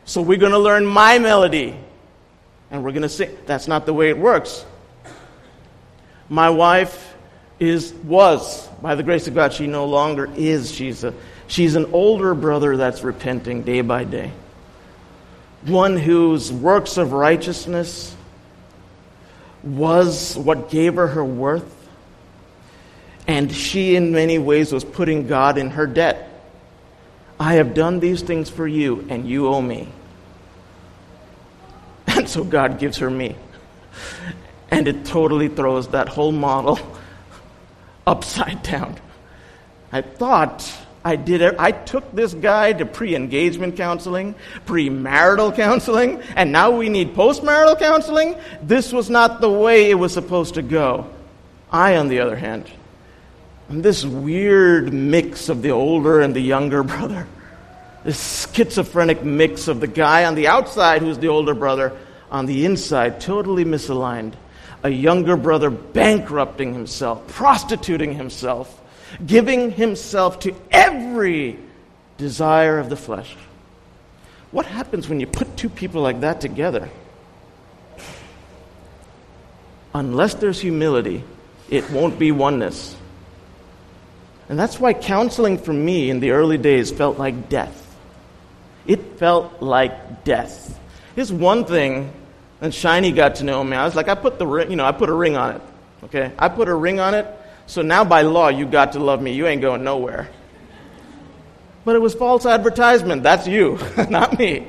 So 0.05 0.21
we're 0.21 0.37
going 0.37 0.53
to 0.53 0.59
learn 0.59 0.85
my 0.85 1.19
melody. 1.19 1.75
And 2.69 2.83
we're 2.83 2.91
going 2.91 3.01
to 3.03 3.09
sing. 3.09 3.37
That's 3.45 3.67
not 3.67 3.85
the 3.85 3.93
way 3.93 4.09
it 4.09 4.17
works. 4.17 4.65
My 6.29 6.49
wife 6.49 7.13
is, 7.59 7.93
was, 7.93 8.67
by 8.81 8.95
the 8.95 9.03
grace 9.03 9.27
of 9.27 9.35
God, 9.35 9.53
she 9.53 9.67
no 9.67 9.85
longer 9.85 10.29
is. 10.35 10.71
She's, 10.71 11.03
a, 11.03 11.13
she's 11.47 11.75
an 11.75 11.87
older 11.91 12.33
brother 12.33 12.77
that's 12.77 13.03
repenting 13.03 13.63
day 13.63 13.81
by 13.81 14.05
day. 14.05 14.31
One 15.65 15.97
whose 15.97 16.51
works 16.51 16.97
of 16.97 17.11
righteousness 17.11 18.15
was 19.61 20.35
what 20.37 20.69
gave 20.71 20.95
her 20.95 21.07
her 21.07 21.23
worth. 21.23 21.80
And 23.31 23.49
she, 23.49 23.95
in 23.95 24.11
many 24.11 24.39
ways, 24.39 24.73
was 24.73 24.83
putting 24.83 25.25
God 25.25 25.57
in 25.57 25.69
her 25.69 25.87
debt. 25.87 26.27
I 27.39 27.53
have 27.53 27.73
done 27.73 28.01
these 28.01 28.21
things 28.21 28.49
for 28.49 28.67
you, 28.67 29.05
and 29.07 29.25
you 29.25 29.47
owe 29.47 29.61
me. 29.61 29.87
And 32.07 32.27
so 32.27 32.43
God 32.43 32.77
gives 32.77 32.97
her 32.97 33.09
me. 33.09 33.37
And 34.69 34.85
it 34.85 35.05
totally 35.05 35.47
throws 35.47 35.87
that 35.87 36.09
whole 36.09 36.33
model 36.33 36.77
upside 38.05 38.63
down. 38.63 38.97
I 39.93 40.01
thought 40.01 40.69
I 41.05 41.15
did 41.15 41.39
it. 41.39 41.55
I 41.57 41.71
took 41.71 42.13
this 42.13 42.33
guy 42.33 42.73
to 42.73 42.85
pre 42.85 43.15
engagement 43.15 43.77
counseling, 43.77 44.35
pre-marital 44.65 45.53
counseling, 45.53 46.21
and 46.35 46.51
now 46.51 46.71
we 46.71 46.89
need 46.89 47.15
post-marital 47.15 47.77
counseling. 47.77 48.35
This 48.61 48.91
was 48.91 49.09
not 49.09 49.39
the 49.39 49.49
way 49.49 49.89
it 49.89 49.95
was 49.95 50.13
supposed 50.13 50.55
to 50.55 50.61
go. 50.61 51.07
I, 51.71 51.95
on 51.95 52.09
the 52.09 52.19
other 52.19 52.35
hand, 52.35 52.69
this 53.71 54.03
weird 54.03 54.91
mix 54.91 55.49
of 55.49 55.61
the 55.61 55.71
older 55.71 56.19
and 56.19 56.35
the 56.35 56.41
younger 56.41 56.83
brother 56.83 57.27
this 58.03 58.49
schizophrenic 58.51 59.23
mix 59.23 59.67
of 59.67 59.79
the 59.79 59.87
guy 59.87 60.25
on 60.25 60.35
the 60.35 60.47
outside 60.47 61.01
who's 61.01 61.19
the 61.19 61.27
older 61.27 61.53
brother, 61.53 61.95
on 62.31 62.45
the 62.45 62.65
inside, 62.65 63.21
totally 63.21 63.65
misaligned. 63.65 64.33
A 64.83 64.89
younger 64.89 65.37
brother 65.37 65.69
bankrupting 65.69 66.73
himself, 66.73 67.27
prostituting 67.27 68.13
himself, 68.15 68.81
giving 69.23 69.71
himself 69.71 70.39
to 70.39 70.55
every 70.71 71.59
desire 72.17 72.79
of 72.79 72.89
the 72.89 72.95
flesh. 72.95 73.35
What 74.49 74.65
happens 74.65 75.07
when 75.07 75.19
you 75.19 75.27
put 75.27 75.55
two 75.55 75.69
people 75.69 76.01
like 76.01 76.21
that 76.21 76.41
together? 76.41 76.89
Unless 79.93 80.35
there's 80.35 80.59
humility, 80.59 81.23
it 81.69 81.89
won't 81.91 82.17
be 82.17 82.31
oneness. 82.31 82.95
And 84.51 84.59
that's 84.59 84.81
why 84.81 84.91
counseling 84.91 85.57
for 85.57 85.71
me 85.71 86.09
in 86.09 86.19
the 86.19 86.31
early 86.31 86.57
days 86.57 86.91
felt 86.91 87.17
like 87.17 87.47
death. 87.47 87.95
It 88.85 89.17
felt 89.17 89.61
like 89.61 90.25
death. 90.25 90.77
Here's 91.15 91.31
one 91.31 91.63
thing, 91.63 92.11
and 92.59 92.73
Shiny 92.73 93.13
got 93.13 93.35
to 93.35 93.45
know 93.45 93.63
me. 93.63 93.77
I 93.77 93.85
was 93.85 93.95
like, 93.95 94.09
I 94.09 94.15
put 94.15 94.39
the 94.39 94.45
ring, 94.45 94.69
you 94.69 94.75
know, 94.75 94.83
I 94.83 94.91
put 94.91 95.07
a 95.07 95.13
ring 95.13 95.37
on 95.37 95.55
it. 95.55 95.61
Okay? 96.03 96.33
I 96.37 96.49
put 96.49 96.67
a 96.67 96.75
ring 96.75 96.99
on 96.99 97.13
it, 97.13 97.25
so 97.65 97.81
now 97.81 98.03
by 98.03 98.23
law 98.23 98.49
you 98.49 98.65
got 98.65 98.91
to 98.91 98.99
love 98.99 99.21
me. 99.21 99.31
You 99.31 99.47
ain't 99.47 99.61
going 99.61 99.85
nowhere. 99.85 100.27
But 101.85 101.95
it 101.95 101.99
was 101.99 102.13
false 102.13 102.45
advertisement. 102.45 103.23
That's 103.23 103.47
you, 103.47 103.79
not 104.09 104.37
me. 104.37 104.67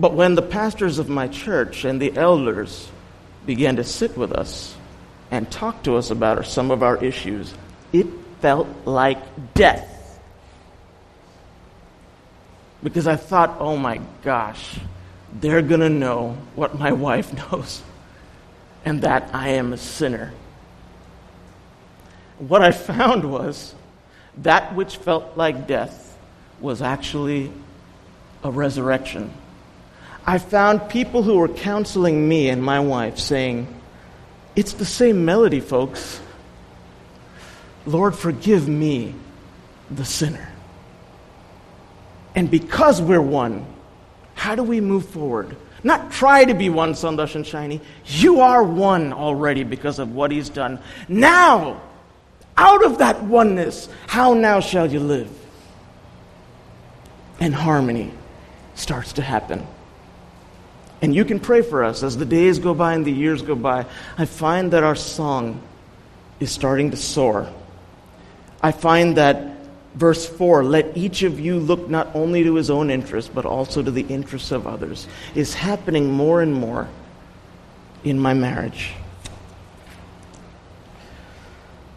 But 0.00 0.14
when 0.14 0.34
the 0.34 0.42
pastors 0.42 0.98
of 0.98 1.08
my 1.08 1.28
church 1.28 1.84
and 1.84 2.02
the 2.02 2.16
elders 2.16 2.90
began 3.46 3.76
to 3.76 3.84
sit 3.84 4.16
with 4.16 4.32
us 4.32 4.74
and 5.30 5.48
talk 5.48 5.84
to 5.84 5.94
us 5.94 6.10
about 6.10 6.44
some 6.46 6.72
of 6.72 6.82
our 6.82 6.96
issues, 6.96 7.54
it 7.92 8.06
felt 8.40 8.68
like 8.84 9.54
death 9.54 9.92
because 12.82 13.06
I 13.06 13.16
thought, 13.16 13.56
oh 13.60 13.76
my 13.76 14.00
gosh, 14.22 14.78
they're 15.40 15.62
going 15.62 15.80
to 15.80 15.88
know 15.88 16.36
what 16.54 16.78
my 16.78 16.92
wife 17.08 17.32
knows, 17.32 17.82
and 18.84 19.02
that 19.02 19.30
I 19.32 19.50
am 19.50 19.72
a 19.72 19.76
sinner. 19.76 20.32
What 22.38 22.62
I 22.62 22.72
found 22.72 23.30
was 23.30 23.74
that 24.38 24.74
which 24.74 24.96
felt 24.96 25.36
like 25.36 25.66
death 25.66 26.18
was 26.60 26.82
actually 26.82 27.52
a 28.42 28.50
resurrection. 28.50 29.32
I 30.26 30.38
found 30.38 30.88
people 30.88 31.22
who 31.22 31.38
were 31.38 31.48
counseling 31.48 32.28
me 32.28 32.48
and 32.48 32.62
my 32.62 32.80
wife 32.80 33.18
saying, 33.18 33.68
It's 34.56 34.72
the 34.72 34.84
same 34.84 35.24
melody, 35.24 35.60
folks. 35.60 36.20
Lord, 37.86 38.14
forgive 38.14 38.68
me, 38.68 39.14
the 39.90 40.04
sinner. 40.04 40.48
And 42.34 42.50
because 42.50 43.02
we're 43.02 43.20
one, 43.20 43.66
how 44.34 44.54
do 44.54 44.62
we 44.62 44.80
move 44.80 45.06
forward? 45.06 45.56
Not 45.84 46.12
try 46.12 46.44
to 46.44 46.54
be 46.54 46.68
one, 46.68 46.92
Sandash 46.92 47.34
and 47.34 47.46
Shiny. 47.46 47.80
You 48.06 48.40
are 48.40 48.62
one 48.62 49.12
already 49.12 49.64
because 49.64 49.98
of 49.98 50.14
what 50.14 50.30
He's 50.30 50.48
done. 50.48 50.78
Now, 51.08 51.82
out 52.56 52.84
of 52.84 52.98
that 52.98 53.22
oneness, 53.24 53.88
how 54.06 54.34
now 54.34 54.60
shall 54.60 54.90
you 54.90 55.00
live? 55.00 55.30
And 57.40 57.54
harmony 57.54 58.12
starts 58.74 59.14
to 59.14 59.22
happen. 59.22 59.66
And 61.00 61.12
you 61.12 61.24
can 61.24 61.40
pray 61.40 61.62
for 61.62 61.82
us 61.82 62.04
as 62.04 62.16
the 62.16 62.24
days 62.24 62.60
go 62.60 62.74
by 62.74 62.94
and 62.94 63.04
the 63.04 63.12
years 63.12 63.42
go 63.42 63.56
by. 63.56 63.86
I 64.16 64.24
find 64.24 64.72
that 64.72 64.84
our 64.84 64.94
song 64.94 65.60
is 66.38 66.52
starting 66.52 66.92
to 66.92 66.96
soar. 66.96 67.52
I 68.62 68.72
find 68.72 69.16
that 69.16 69.52
Verse 69.94 70.26
4 70.26 70.64
Let 70.64 70.96
each 70.96 71.22
of 71.22 71.38
you 71.38 71.58
look 71.58 71.88
not 71.88 72.14
only 72.14 72.44
to 72.44 72.54
his 72.54 72.70
own 72.70 72.90
interest, 72.90 73.34
but 73.34 73.44
also 73.44 73.82
to 73.82 73.90
the 73.90 74.02
interests 74.02 74.50
of 74.50 74.66
others, 74.66 75.06
is 75.34 75.54
happening 75.54 76.10
more 76.10 76.40
and 76.40 76.54
more 76.54 76.88
in 78.04 78.18
my 78.18 78.34
marriage. 78.34 78.92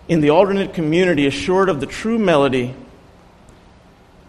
In 0.07 0.21
the 0.21 0.29
alternate 0.29 0.73
community, 0.73 1.25
assured 1.25 1.69
of 1.69 1.79
the 1.79 1.87
true 1.87 2.19
melody, 2.19 2.75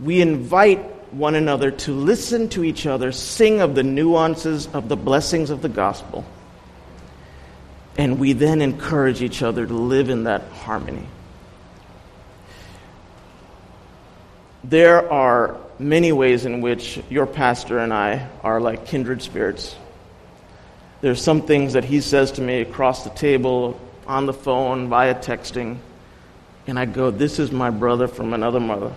we 0.00 0.20
invite 0.20 0.80
one 1.12 1.34
another 1.34 1.70
to 1.70 1.92
listen 1.92 2.48
to 2.50 2.64
each 2.64 2.86
other 2.86 3.12
sing 3.12 3.60
of 3.60 3.74
the 3.74 3.82
nuances 3.82 4.68
of 4.68 4.88
the 4.88 4.96
blessings 4.96 5.50
of 5.50 5.60
the 5.60 5.68
gospel. 5.68 6.24
And 7.98 8.18
we 8.18 8.32
then 8.32 8.62
encourage 8.62 9.22
each 9.22 9.42
other 9.42 9.66
to 9.66 9.74
live 9.74 10.08
in 10.08 10.24
that 10.24 10.42
harmony. 10.42 11.06
There 14.68 15.12
are 15.12 15.60
many 15.78 16.10
ways 16.10 16.44
in 16.44 16.60
which 16.60 17.00
your 17.08 17.24
pastor 17.24 17.78
and 17.78 17.94
I 17.94 18.28
are 18.42 18.60
like 18.60 18.86
kindred 18.86 19.22
spirits. 19.22 19.76
There's 21.00 21.22
some 21.22 21.42
things 21.42 21.74
that 21.74 21.84
he 21.84 22.00
says 22.00 22.32
to 22.32 22.42
me 22.42 22.62
across 22.62 23.04
the 23.04 23.10
table, 23.10 23.80
on 24.08 24.26
the 24.26 24.32
phone, 24.32 24.88
via 24.88 25.14
texting, 25.14 25.78
and 26.66 26.80
I 26.80 26.84
go, 26.84 27.12
This 27.12 27.38
is 27.38 27.52
my 27.52 27.70
brother 27.70 28.08
from 28.08 28.34
another 28.34 28.58
mother. 28.58 28.92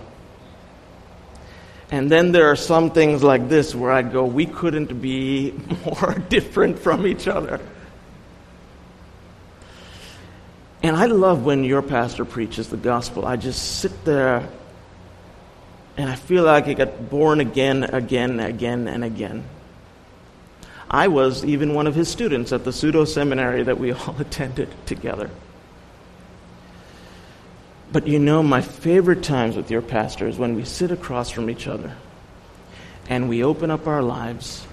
And 1.92 2.10
then 2.10 2.32
there 2.32 2.50
are 2.50 2.56
some 2.56 2.90
things 2.90 3.22
like 3.22 3.48
this 3.48 3.72
where 3.72 3.92
I 3.92 4.02
go, 4.02 4.24
We 4.24 4.46
couldn't 4.46 5.00
be 5.00 5.54
more 5.84 6.14
different 6.28 6.80
from 6.80 7.06
each 7.06 7.28
other. 7.28 7.60
And 10.82 10.96
I 10.96 11.06
love 11.06 11.44
when 11.44 11.62
your 11.62 11.82
pastor 11.82 12.24
preaches 12.24 12.70
the 12.70 12.76
gospel. 12.76 13.24
I 13.24 13.36
just 13.36 13.78
sit 13.78 14.04
there 14.04 14.48
and 16.00 16.08
I 16.08 16.14
feel 16.14 16.44
like 16.44 16.66
I 16.66 16.72
got 16.72 17.10
born 17.10 17.40
again, 17.40 17.84
again, 17.84 18.40
again, 18.40 18.88
and 18.88 19.04
again. 19.04 19.44
I 20.90 21.08
was 21.08 21.44
even 21.44 21.74
one 21.74 21.86
of 21.86 21.94
his 21.94 22.08
students 22.08 22.52
at 22.52 22.64
the 22.64 22.72
pseudo 22.72 23.04
seminary 23.04 23.64
that 23.64 23.78
we 23.78 23.92
all 23.92 24.16
attended 24.18 24.70
together. 24.86 25.30
But 27.92 28.06
you 28.06 28.18
know, 28.18 28.42
my 28.42 28.62
favorite 28.62 29.22
times 29.22 29.56
with 29.56 29.70
your 29.70 29.82
pastor 29.82 30.26
is 30.26 30.38
when 30.38 30.54
we 30.54 30.64
sit 30.64 30.90
across 30.90 31.28
from 31.28 31.50
each 31.50 31.66
other 31.66 31.94
and 33.08 33.28
we 33.28 33.44
open 33.44 33.70
up 33.70 33.86
our 33.86 34.02
lives, 34.02 34.66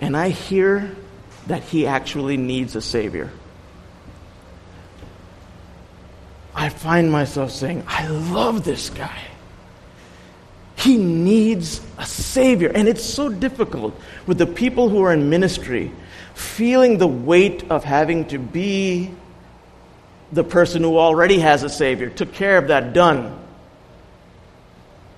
and 0.00 0.16
I 0.16 0.28
hear 0.28 0.94
that 1.48 1.64
he 1.64 1.88
actually 1.88 2.36
needs 2.36 2.76
a 2.76 2.80
Savior. 2.80 3.32
I 6.54 6.68
find 6.68 7.10
myself 7.10 7.50
saying, 7.50 7.82
I 7.88 8.06
love 8.06 8.62
this 8.62 8.90
guy. 8.90 9.29
He 10.80 10.96
needs 10.96 11.80
a 11.98 12.06
Savior. 12.06 12.72
And 12.74 12.88
it's 12.88 13.04
so 13.04 13.28
difficult 13.28 13.98
with 14.26 14.38
the 14.38 14.46
people 14.46 14.88
who 14.88 15.02
are 15.02 15.12
in 15.12 15.28
ministry 15.28 15.92
feeling 16.34 16.96
the 16.96 17.06
weight 17.06 17.70
of 17.70 17.84
having 17.84 18.26
to 18.28 18.38
be 18.38 19.10
the 20.32 20.44
person 20.44 20.82
who 20.82 20.96
already 20.96 21.40
has 21.40 21.62
a 21.62 21.68
Savior, 21.68 22.08
took 22.08 22.32
care 22.32 22.56
of 22.56 22.68
that, 22.68 22.92
done. 22.92 23.36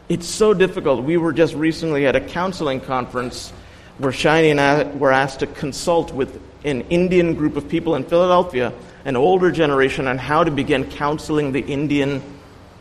It's 0.08 0.26
so 0.26 0.52
difficult. 0.54 1.04
We 1.04 1.16
were 1.16 1.32
just 1.32 1.54
recently 1.54 2.06
at 2.06 2.16
a 2.16 2.20
counseling 2.20 2.80
conference 2.80 3.52
where 3.98 4.12
Shiny 4.12 4.50
and 4.50 4.60
I 4.60 4.84
were 4.84 5.12
asked 5.12 5.40
to 5.40 5.46
consult 5.46 6.12
with 6.12 6.40
an 6.64 6.82
Indian 6.82 7.34
group 7.34 7.56
of 7.56 7.68
people 7.68 7.94
in 7.94 8.04
Philadelphia, 8.04 8.72
an 9.04 9.16
older 9.16 9.52
generation, 9.52 10.08
on 10.08 10.18
how 10.18 10.44
to 10.44 10.50
begin 10.50 10.90
counseling 10.90 11.52
the 11.52 11.60
Indian 11.60 12.22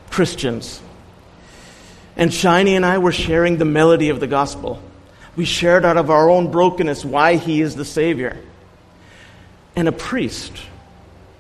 Christians. 0.10 0.82
And 2.16 2.34
Shiny 2.34 2.76
and 2.76 2.86
I 2.86 2.98
were 2.98 3.12
sharing 3.12 3.58
the 3.58 3.66
melody 3.66 4.10
of 4.10 4.20
the 4.20 4.28
gospel. 4.28 4.82
We 5.36 5.46
shared 5.46 5.86
out 5.86 5.98
of 5.98 6.10
our 6.10 6.30
own 6.30 6.52
brokenness 6.52 7.06
why 7.06 7.38
he 7.38 7.62
is 7.62 7.76
the 7.76 7.86
Savior. 7.86 8.38
And 9.76 9.88
a 9.88 9.92
priest, 9.94 10.52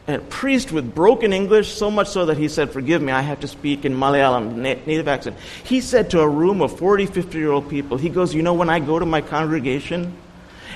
a 0.07 0.19
priest 0.19 0.71
with 0.71 0.95
broken 0.95 1.33
English, 1.33 1.73
so 1.73 1.91
much 1.91 2.07
so 2.07 2.27
that 2.27 2.37
he 2.37 2.47
said, 2.47 2.71
Forgive 2.71 3.01
me, 3.01 3.11
I 3.11 3.21
have 3.21 3.41
to 3.41 3.47
speak 3.47 3.83
in 3.83 3.93
Malayalam, 3.93 4.55
native 4.55 5.09
accent. 5.09 5.37
He 5.65 5.81
said 5.81 6.09
to 6.11 6.21
a 6.21 6.27
room 6.27 6.61
of 6.61 6.77
40, 6.77 7.05
50 7.07 7.37
year 7.37 7.51
old 7.51 7.69
people, 7.69 7.97
He 7.97 8.07
goes, 8.07 8.33
You 8.33 8.41
know, 8.41 8.53
when 8.53 8.69
I 8.69 8.79
go 8.79 8.97
to 8.97 9.05
my 9.05 9.19
congregation 9.19 10.15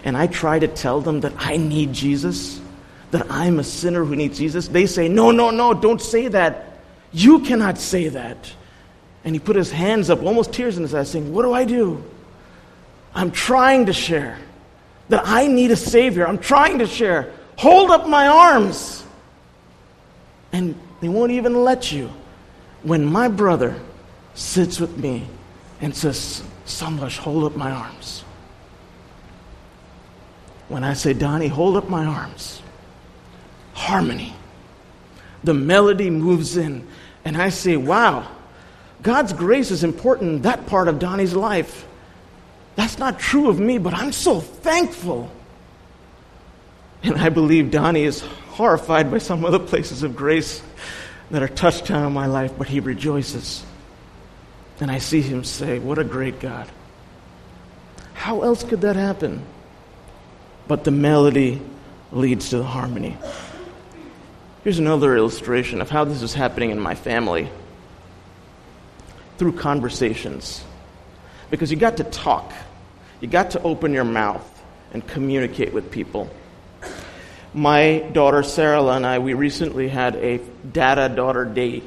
and 0.03 0.17
I 0.17 0.27
try 0.27 0.59
to 0.59 0.67
tell 0.67 0.99
them 0.99 1.21
that 1.21 1.33
I 1.37 1.55
need 1.55 1.93
Jesus, 1.93 2.59
that 3.11 3.31
I'm 3.31 3.59
a 3.59 3.63
sinner 3.63 4.03
who 4.03 4.17
needs 4.17 4.37
Jesus, 4.37 4.67
they 4.67 4.85
say, 4.85 5.07
No, 5.07 5.31
no, 5.31 5.49
no, 5.49 5.73
don't 5.73 6.01
say 6.01 6.27
that. 6.27 6.73
You 7.13 7.39
cannot 7.39 7.77
say 7.77 8.09
that. 8.09 8.51
And 9.25 9.33
he 9.33 9.39
put 9.39 9.55
his 9.55 9.71
hands 9.71 10.11
up, 10.11 10.21
almost 10.21 10.53
tears 10.53 10.77
in 10.77 10.83
his 10.83 10.93
eyes, 10.93 11.09
saying, 11.09 11.33
What 11.33 11.41
do 11.41 11.51
I 11.51 11.65
do? 11.65 12.03
I'm 13.13 13.31
trying 13.31 13.87
to 13.87 13.93
share 13.93 14.37
that 15.09 15.23
I 15.25 15.47
need 15.47 15.71
a 15.71 15.75
Savior. 15.75 16.27
I'm 16.27 16.37
trying 16.37 16.79
to 16.79 16.87
share. 16.87 17.33
Hold 17.57 17.89
up 17.89 18.07
my 18.07 18.27
arms. 18.27 19.03
And 20.51 20.79
they 21.01 21.09
won't 21.09 21.31
even 21.31 21.63
let 21.63 21.91
you. 21.91 22.11
When 22.83 23.03
my 23.03 23.27
brother 23.27 23.79
sits 24.35 24.79
with 24.79 24.95
me 24.97 25.27
and 25.81 25.95
says, 25.95 26.43
Samlash, 26.65 27.17
hold 27.17 27.45
up 27.45 27.55
my 27.55 27.71
arms. 27.71 28.23
When 30.67 30.83
I 30.83 30.93
say, 30.93 31.13
Donnie, 31.13 31.47
hold 31.47 31.77
up 31.77 31.89
my 31.89 32.05
arms, 32.05 32.61
harmony. 33.73 34.35
The 35.43 35.53
melody 35.53 36.09
moves 36.09 36.57
in, 36.57 36.87
and 37.23 37.37
I 37.37 37.49
say, 37.49 37.77
Wow, 37.77 38.34
God's 39.05 39.33
grace 39.33 39.69
is 39.69 39.83
important 39.83 40.31
in 40.31 40.41
that 40.41 40.65
part 40.65 40.87
of 40.87 40.97
Donnie's 40.97 41.35
life. 41.35 41.85
That's 42.75 42.97
not 42.97 43.19
true 43.19 43.49
of 43.49 43.59
me, 43.59 43.77
but 43.77 43.93
I'm 43.93 44.11
so 44.11 44.39
thankful. 44.39 45.29
And 47.03 47.15
I 47.15 47.29
believe 47.29 47.69
Donnie 47.69 48.01
is 48.01 48.21
horrified 48.21 49.11
by 49.11 49.19
some 49.19 49.45
other 49.45 49.59
places 49.59 50.01
of 50.01 50.15
grace 50.15 50.59
that 51.29 51.43
are 51.43 51.47
touched 51.47 51.85
down 51.85 52.07
in 52.07 52.13
my 52.13 52.25
life, 52.25 52.53
but 52.57 52.67
he 52.67 52.79
rejoices. 52.79 53.63
And 54.79 54.89
I 54.89 54.97
see 54.97 55.21
him 55.21 55.43
say, 55.43 55.77
What 55.77 55.99
a 55.99 56.03
great 56.03 56.39
God. 56.39 56.67
How 58.15 58.41
else 58.41 58.63
could 58.63 58.81
that 58.81 58.95
happen? 58.95 59.45
But 60.67 60.83
the 60.83 60.89
melody 60.89 61.61
leads 62.11 62.49
to 62.49 62.57
the 62.57 62.63
harmony. 62.63 63.19
Here's 64.63 64.79
another 64.79 65.15
illustration 65.15 65.79
of 65.79 65.91
how 65.91 66.05
this 66.05 66.23
is 66.23 66.33
happening 66.33 66.71
in 66.71 66.79
my 66.79 66.95
family 66.95 67.51
through 69.37 69.53
conversations. 69.53 70.63
Because 71.49 71.71
you 71.71 71.77
got 71.77 71.97
to 71.97 72.03
talk, 72.03 72.51
you 73.21 73.27
got 73.27 73.51
to 73.51 73.61
open 73.61 73.93
your 73.93 74.03
mouth 74.03 74.51
and 74.93 75.05
communicate 75.07 75.73
with 75.73 75.91
people. 75.91 76.29
My 77.53 77.99
daughter 77.99 78.43
Sarah 78.43 78.83
and 78.87 79.05
I, 79.05 79.19
we 79.19 79.33
recently 79.33 79.87
had 79.87 80.15
a 80.15 80.39
dada 80.71 81.07
daughter 81.07 81.45
date. 81.45 81.83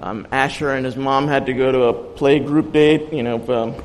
Um, 0.00 0.26
Asher 0.30 0.70
and 0.70 0.84
his 0.84 0.96
mom 0.96 1.28
had 1.28 1.46
to 1.46 1.52
go 1.52 1.72
to 1.72 1.82
a 1.84 1.92
play 1.92 2.38
group 2.38 2.72
date, 2.72 3.12
you 3.12 3.22
know, 3.22 3.36
um, 3.48 3.84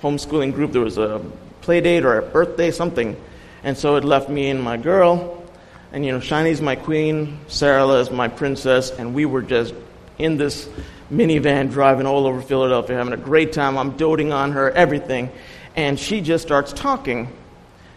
homeschooling 0.00 0.54
group. 0.54 0.72
There 0.72 0.80
was 0.80 0.98
a 0.98 1.20
play 1.60 1.80
date 1.80 2.04
or 2.04 2.18
a 2.18 2.22
birthday, 2.22 2.70
something. 2.70 3.16
And 3.64 3.76
so 3.76 3.96
it 3.96 4.04
left 4.04 4.28
me 4.28 4.48
and 4.50 4.62
my 4.62 4.76
girl. 4.76 5.44
And, 5.92 6.06
you 6.06 6.12
know, 6.12 6.20
Shiny's 6.20 6.60
my 6.60 6.74
queen, 6.74 7.38
Sarah 7.48 7.86
is 8.00 8.10
my 8.10 8.28
princess, 8.28 8.90
and 8.90 9.14
we 9.14 9.26
were 9.26 9.42
just 9.42 9.74
in 10.18 10.38
this 10.38 10.68
minivan 11.12 11.70
driving 11.70 12.06
all 12.06 12.26
over 12.26 12.40
Philadelphia, 12.40 12.96
having 12.96 13.12
a 13.12 13.18
great 13.18 13.52
time. 13.52 13.76
I'm 13.76 13.96
doting 13.96 14.32
on 14.32 14.52
her, 14.52 14.70
everything. 14.70 15.30
And 15.76 15.98
she 15.98 16.20
just 16.20 16.42
starts 16.44 16.72
talking. 16.72 17.28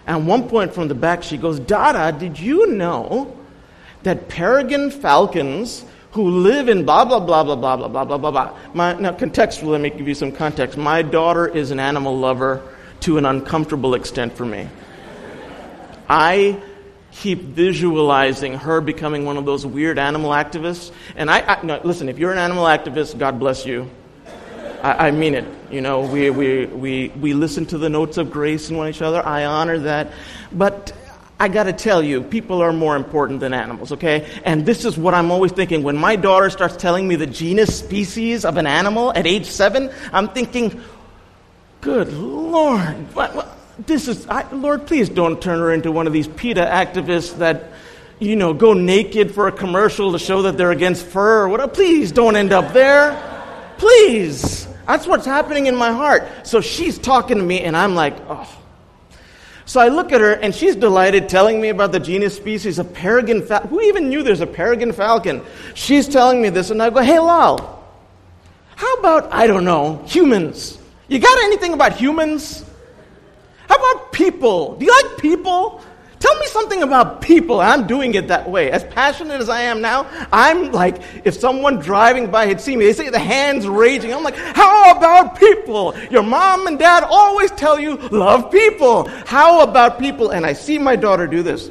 At 0.05 0.21
one 0.21 0.47
point 0.49 0.73
from 0.73 0.87
the 0.87 0.95
back, 0.95 1.23
she 1.23 1.37
goes, 1.37 1.59
Dada, 1.59 2.17
did 2.17 2.39
you 2.39 2.67
know 2.67 3.35
that 4.03 4.29
peregrine 4.29 4.91
falcons 4.91 5.85
who 6.11 6.29
live 6.29 6.69
in 6.69 6.85
blah, 6.85 7.03
blah, 7.05 7.19
blah, 7.19 7.43
blah, 7.43 7.55
blah, 7.55 7.75
blah, 7.75 7.87
blah, 7.87 8.05
blah, 8.05 8.17
blah, 8.17 8.31
blah. 8.31 8.57
My, 8.73 8.93
now, 8.93 9.11
contextually, 9.11 9.71
let 9.71 9.81
me 9.81 9.89
give 9.89 10.07
you 10.07 10.13
some 10.13 10.31
context. 10.31 10.77
My 10.77 11.01
daughter 11.01 11.47
is 11.47 11.71
an 11.71 11.79
animal 11.79 12.17
lover 12.17 12.61
to 13.01 13.17
an 13.17 13.25
uncomfortable 13.25 13.95
extent 13.95 14.33
for 14.33 14.45
me. 14.45 14.69
I 16.07 16.61
keep 17.15 17.39
visualizing 17.39 18.53
her 18.53 18.81
becoming 18.81 19.25
one 19.25 19.37
of 19.37 19.45
those 19.45 19.65
weird 19.65 19.97
animal 19.97 20.31
activists. 20.31 20.91
And 21.15 21.29
I, 21.31 21.39
I 21.41 21.63
no, 21.63 21.79
listen, 21.83 22.09
if 22.09 22.19
you're 22.19 22.31
an 22.31 22.37
animal 22.37 22.65
activist, 22.65 23.17
God 23.17 23.39
bless 23.39 23.65
you. 23.65 23.89
I, 24.83 25.07
I, 25.07 25.11
mean 25.11 25.33
it. 25.33 25.45
You 25.71 25.81
know, 25.81 26.01
we, 26.01 26.29
we, 26.29 26.65
we, 26.65 27.09
we 27.09 27.33
listen 27.33 27.65
to 27.67 27.77
the 27.77 27.89
notes 27.89 28.17
of 28.17 28.29
grace 28.29 28.69
in 28.69 28.77
one 28.77 28.89
each 28.89 29.01
other. 29.01 29.25
I 29.25 29.45
honor 29.45 29.79
that. 29.79 30.11
But 30.51 30.93
I 31.39 31.47
got 31.47 31.63
to 31.63 31.73
tell 31.73 32.03
you, 32.03 32.21
people 32.21 32.61
are 32.61 32.73
more 32.73 32.95
important 32.95 33.39
than 33.39 33.53
animals, 33.53 33.93
okay? 33.93 34.27
And 34.43 34.65
this 34.65 34.85
is 34.85 34.97
what 34.97 35.13
I'm 35.13 35.31
always 35.31 35.53
thinking. 35.53 35.83
When 35.83 35.97
my 35.97 36.15
daughter 36.15 36.49
starts 36.49 36.75
telling 36.75 37.07
me 37.07 37.15
the 37.15 37.27
genus 37.27 37.79
species 37.79 38.45
of 38.45 38.57
an 38.57 38.67
animal 38.67 39.11
at 39.13 39.25
age 39.25 39.45
seven, 39.45 39.89
I'm 40.13 40.29
thinking, 40.29 40.81
good 41.81 42.13
Lord, 42.13 43.13
what, 43.15 43.33
what? 43.35 43.54
This 43.79 44.07
is, 44.07 44.27
I, 44.27 44.49
Lord, 44.51 44.87
please 44.87 45.09
don't 45.09 45.41
turn 45.41 45.59
her 45.59 45.73
into 45.73 45.91
one 45.91 46.07
of 46.07 46.13
these 46.13 46.27
PETA 46.27 46.61
activists 46.61 47.37
that, 47.39 47.71
you 48.19 48.35
know, 48.35 48.53
go 48.53 48.73
naked 48.73 49.33
for 49.33 49.47
a 49.47 49.51
commercial 49.51 50.13
to 50.13 50.19
show 50.19 50.43
that 50.43 50.57
they're 50.57 50.71
against 50.71 51.05
fur 51.05 51.47
whatever. 51.47 51.71
Please 51.71 52.11
don't 52.11 52.35
end 52.35 52.53
up 52.53 52.73
there. 52.73 53.75
Please. 53.77 54.67
That's 54.87 55.07
what's 55.07 55.25
happening 55.25 55.65
in 55.65 55.75
my 55.75 55.91
heart. 55.91 56.23
So 56.47 56.61
she's 56.61 56.97
talking 56.97 57.37
to 57.37 57.43
me, 57.43 57.61
and 57.61 57.75
I'm 57.75 57.95
like, 57.95 58.15
oh. 58.29 58.49
So 59.65 59.81
I 59.81 59.87
look 59.87 60.11
at 60.11 60.21
her, 60.21 60.33
and 60.33 60.53
she's 60.53 60.75
delighted, 60.75 61.27
telling 61.27 61.59
me 61.59 61.69
about 61.69 61.91
the 61.91 61.99
genus 61.99 62.35
species 62.35 62.77
of 62.77 62.93
peregrine 62.93 63.41
falcon. 63.41 63.69
Who 63.69 63.81
even 63.81 64.09
knew 64.09 64.21
there's 64.21 64.41
a 64.41 64.47
peregrine 64.47 64.93
falcon? 64.93 65.41
She's 65.73 66.07
telling 66.07 66.41
me 66.41 66.49
this, 66.49 66.69
and 66.69 66.81
I 66.81 66.91
go, 66.91 67.01
hey, 67.01 67.19
Lal, 67.19 67.83
how 68.75 68.93
about, 68.95 69.33
I 69.33 69.47
don't 69.47 69.65
know, 69.65 70.03
humans? 70.05 70.77
You 71.07 71.19
got 71.19 71.37
anything 71.45 71.73
about 71.73 71.93
humans? 71.93 72.63
How 73.67 73.75
about 73.75 74.11
people? 74.11 74.75
Do 74.75 74.85
you 74.85 74.91
like 74.91 75.17
people? 75.17 75.81
Tell 76.19 76.39
me 76.39 76.47
something 76.47 76.81
about 76.81 77.21
people. 77.21 77.61
I'm 77.61 77.85
doing 77.85 78.15
it 78.15 78.29
that 78.29 78.49
way. 78.49 78.71
As 78.71 78.83
passionate 78.85 79.39
as 79.41 79.47
I 79.47 79.61
am 79.61 79.81
now, 79.81 80.07
I'm 80.33 80.71
like, 80.71 81.01
if 81.23 81.35
someone 81.35 81.79
driving 81.79 82.31
by 82.31 82.47
had 82.47 82.59
seen 82.59 82.79
me, 82.79 82.85
they 82.85 82.93
say 82.93 83.09
the 83.09 83.19
hands 83.19 83.67
raging. 83.67 84.13
I'm 84.13 84.23
like, 84.23 84.35
how 84.35 84.97
about 84.97 85.37
people? 85.37 85.95
Your 86.09 86.23
mom 86.23 86.65
and 86.65 86.79
dad 86.79 87.03
always 87.03 87.51
tell 87.51 87.79
you, 87.79 87.97
love 88.09 88.49
people. 88.49 89.07
How 89.27 89.61
about 89.61 89.99
people? 89.99 90.31
And 90.31 90.45
I 90.45 90.53
see 90.53 90.79
my 90.79 90.95
daughter 90.95 91.27
do 91.27 91.43
this. 91.43 91.69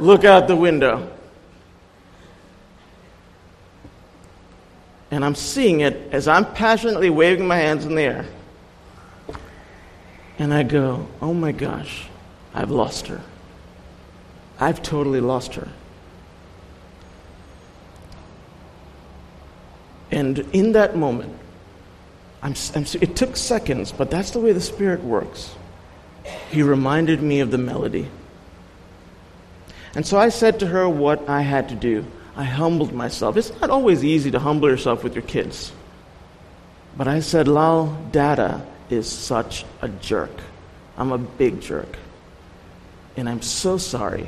Look 0.00 0.24
out 0.24 0.48
the 0.48 0.56
window. 0.56 1.12
And 5.10 5.24
I'm 5.24 5.34
seeing 5.34 5.80
it 5.80 6.12
as 6.12 6.28
I'm 6.28 6.44
passionately 6.54 7.10
waving 7.10 7.46
my 7.46 7.56
hands 7.56 7.84
in 7.84 7.94
the 7.94 8.02
air. 8.02 8.26
And 10.38 10.54
I 10.54 10.62
go, 10.62 11.06
oh 11.20 11.34
my 11.34 11.52
gosh, 11.52 12.06
I've 12.54 12.70
lost 12.70 13.08
her. 13.08 13.20
I've 14.58 14.82
totally 14.82 15.20
lost 15.20 15.54
her. 15.54 15.68
And 20.10 20.38
in 20.52 20.72
that 20.72 20.96
moment, 20.96 21.36
I'm, 22.42 22.54
I'm, 22.74 22.84
it 23.00 23.16
took 23.16 23.36
seconds, 23.36 23.92
but 23.92 24.10
that's 24.10 24.30
the 24.30 24.40
way 24.40 24.52
the 24.52 24.60
Spirit 24.60 25.02
works. 25.02 25.54
He 26.50 26.62
reminded 26.62 27.22
me 27.22 27.40
of 27.40 27.50
the 27.50 27.58
melody. 27.58 28.08
And 29.94 30.06
so 30.06 30.18
I 30.18 30.28
said 30.28 30.60
to 30.60 30.66
her 30.66 30.88
what 30.88 31.28
I 31.28 31.42
had 31.42 31.68
to 31.70 31.74
do. 31.74 32.04
I 32.40 32.44
humbled 32.44 32.94
myself. 32.94 33.36
It's 33.36 33.52
not 33.60 33.68
always 33.68 34.02
easy 34.02 34.30
to 34.30 34.38
humble 34.38 34.70
yourself 34.70 35.04
with 35.04 35.14
your 35.14 35.24
kids. 35.24 35.72
But 36.96 37.06
I 37.06 37.20
said, 37.20 37.46
Lal, 37.46 37.94
Dada 38.12 38.66
is 38.88 39.06
such 39.06 39.66
a 39.82 39.88
jerk. 39.90 40.30
I'm 40.96 41.12
a 41.12 41.18
big 41.18 41.60
jerk. 41.60 41.98
And 43.14 43.28
I'm 43.28 43.42
so 43.42 43.76
sorry 43.76 44.26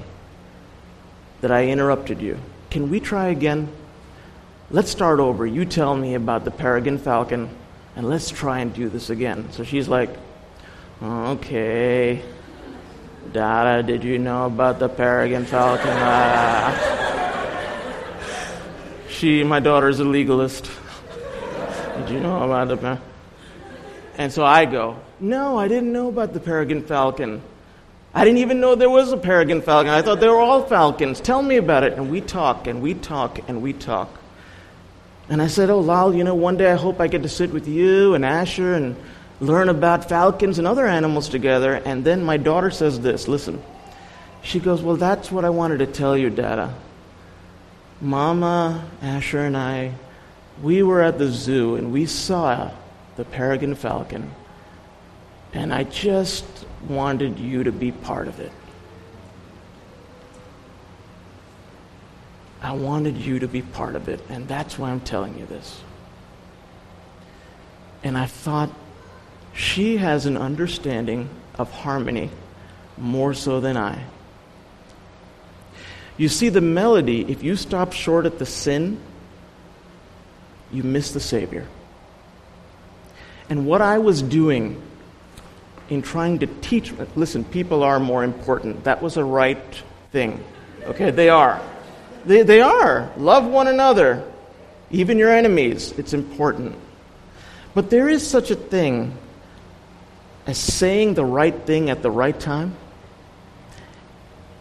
that 1.40 1.50
I 1.50 1.68
interrupted 1.68 2.20
you. 2.20 2.38
Can 2.68 2.90
we 2.90 3.00
try 3.00 3.28
again? 3.28 3.72
Let's 4.70 4.90
start 4.90 5.18
over. 5.18 5.46
You 5.46 5.64
tell 5.64 5.96
me 5.96 6.12
about 6.14 6.44
the 6.44 6.50
Peregrine 6.50 6.98
Falcon, 6.98 7.48
and 7.96 8.06
let's 8.06 8.28
try 8.28 8.58
and 8.58 8.74
do 8.74 8.90
this 8.90 9.08
again. 9.08 9.50
So 9.52 9.64
she's 9.64 9.88
like, 9.88 10.10
okay. 11.02 12.22
Dada, 13.32 13.82
did 13.82 14.04
you 14.04 14.18
know 14.18 14.44
about 14.44 14.80
the 14.80 14.90
Peregrine 14.90 15.46
Falcon? 15.46 15.88
Ah. 15.88 17.11
She, 19.22 19.44
my 19.44 19.60
daughter, 19.60 19.88
is 19.88 20.00
a 20.00 20.04
legalist. 20.04 20.68
Did 21.96 22.10
you 22.10 22.18
know 22.18 22.42
about 22.42 22.66
the 22.66 22.98
And 24.18 24.32
so 24.32 24.44
I 24.44 24.64
go, 24.64 24.96
no, 25.20 25.56
I 25.56 25.68
didn't 25.68 25.92
know 25.92 26.08
about 26.08 26.32
the 26.32 26.40
Peregrine 26.40 26.82
Falcon. 26.82 27.40
I 28.12 28.24
didn't 28.24 28.38
even 28.38 28.58
know 28.58 28.74
there 28.74 28.90
was 28.90 29.12
a 29.12 29.16
Peregrine 29.16 29.62
Falcon. 29.62 29.92
I 29.92 30.02
thought 30.02 30.18
they 30.18 30.26
were 30.26 30.40
all 30.40 30.64
falcons. 30.64 31.20
Tell 31.20 31.40
me 31.40 31.56
about 31.56 31.84
it. 31.84 31.92
And 31.92 32.10
we 32.10 32.20
talk 32.20 32.66
and 32.66 32.82
we 32.82 32.94
talk 32.94 33.38
and 33.48 33.62
we 33.62 33.72
talk. 33.72 34.10
And 35.28 35.40
I 35.40 35.46
said, 35.46 35.70
Oh, 35.70 35.78
Lal, 35.78 36.12
you 36.12 36.24
know, 36.24 36.34
one 36.34 36.56
day 36.56 36.72
I 36.72 36.74
hope 36.74 36.98
I 36.98 37.06
get 37.06 37.22
to 37.22 37.28
sit 37.28 37.52
with 37.52 37.68
you 37.68 38.16
and 38.16 38.24
Asher 38.24 38.74
and 38.74 38.96
learn 39.38 39.68
about 39.68 40.08
falcons 40.08 40.58
and 40.58 40.66
other 40.66 40.84
animals 40.84 41.28
together. 41.28 41.74
And 41.74 42.04
then 42.04 42.24
my 42.24 42.38
daughter 42.38 42.72
says 42.72 42.98
this 42.98 43.28
listen. 43.28 43.62
She 44.42 44.58
goes, 44.58 44.82
Well, 44.82 44.96
that's 44.96 45.30
what 45.30 45.44
I 45.44 45.50
wanted 45.50 45.78
to 45.78 45.86
tell 45.86 46.18
you, 46.18 46.28
Dada. 46.28 46.74
Mama, 48.02 48.84
Asher, 49.00 49.46
and 49.46 49.56
I, 49.56 49.92
we 50.60 50.82
were 50.82 51.00
at 51.00 51.18
the 51.18 51.28
zoo 51.28 51.76
and 51.76 51.92
we 51.92 52.04
saw 52.04 52.72
the 53.14 53.24
peregrine 53.24 53.76
falcon. 53.76 54.32
And 55.52 55.72
I 55.72 55.84
just 55.84 56.44
wanted 56.88 57.38
you 57.38 57.62
to 57.62 57.70
be 57.70 57.92
part 57.92 58.26
of 58.26 58.40
it. 58.40 58.50
I 62.60 62.72
wanted 62.72 63.16
you 63.16 63.38
to 63.38 63.48
be 63.48 63.62
part 63.62 63.94
of 63.94 64.08
it, 64.08 64.20
and 64.28 64.48
that's 64.48 64.78
why 64.78 64.90
I'm 64.90 65.00
telling 65.00 65.38
you 65.38 65.46
this. 65.46 65.80
And 68.02 68.18
I 68.18 68.26
thought, 68.26 68.70
she 69.52 69.98
has 69.98 70.26
an 70.26 70.36
understanding 70.36 71.28
of 71.56 71.70
harmony 71.70 72.30
more 72.96 73.34
so 73.34 73.60
than 73.60 73.76
I. 73.76 74.04
You 76.16 76.28
see, 76.28 76.48
the 76.48 76.60
melody, 76.60 77.22
if 77.30 77.42
you 77.42 77.56
stop 77.56 77.92
short 77.92 78.26
at 78.26 78.38
the 78.38 78.46
sin, 78.46 79.00
you 80.70 80.82
miss 80.82 81.12
the 81.12 81.20
Savior. 81.20 81.66
And 83.48 83.66
what 83.66 83.82
I 83.82 83.98
was 83.98 84.22
doing 84.22 84.80
in 85.88 86.02
trying 86.02 86.38
to 86.38 86.46
teach, 86.46 86.92
listen, 87.16 87.44
people 87.44 87.82
are 87.82 88.00
more 88.00 88.24
important. 88.24 88.84
That 88.84 89.02
was 89.02 89.16
a 89.16 89.24
right 89.24 89.82
thing. 90.10 90.42
Okay, 90.84 91.10
they 91.10 91.28
are. 91.28 91.60
They, 92.24 92.42
they 92.42 92.60
are. 92.60 93.10
Love 93.16 93.46
one 93.46 93.68
another, 93.68 94.24
even 94.90 95.18
your 95.18 95.30
enemies. 95.30 95.92
It's 95.98 96.14
important. 96.14 96.76
But 97.74 97.90
there 97.90 98.08
is 98.08 98.26
such 98.26 98.50
a 98.50 98.54
thing 98.54 99.16
as 100.46 100.58
saying 100.58 101.14
the 101.14 101.24
right 101.24 101.54
thing 101.66 101.90
at 101.90 102.02
the 102.02 102.10
right 102.10 102.38
time. 102.38 102.76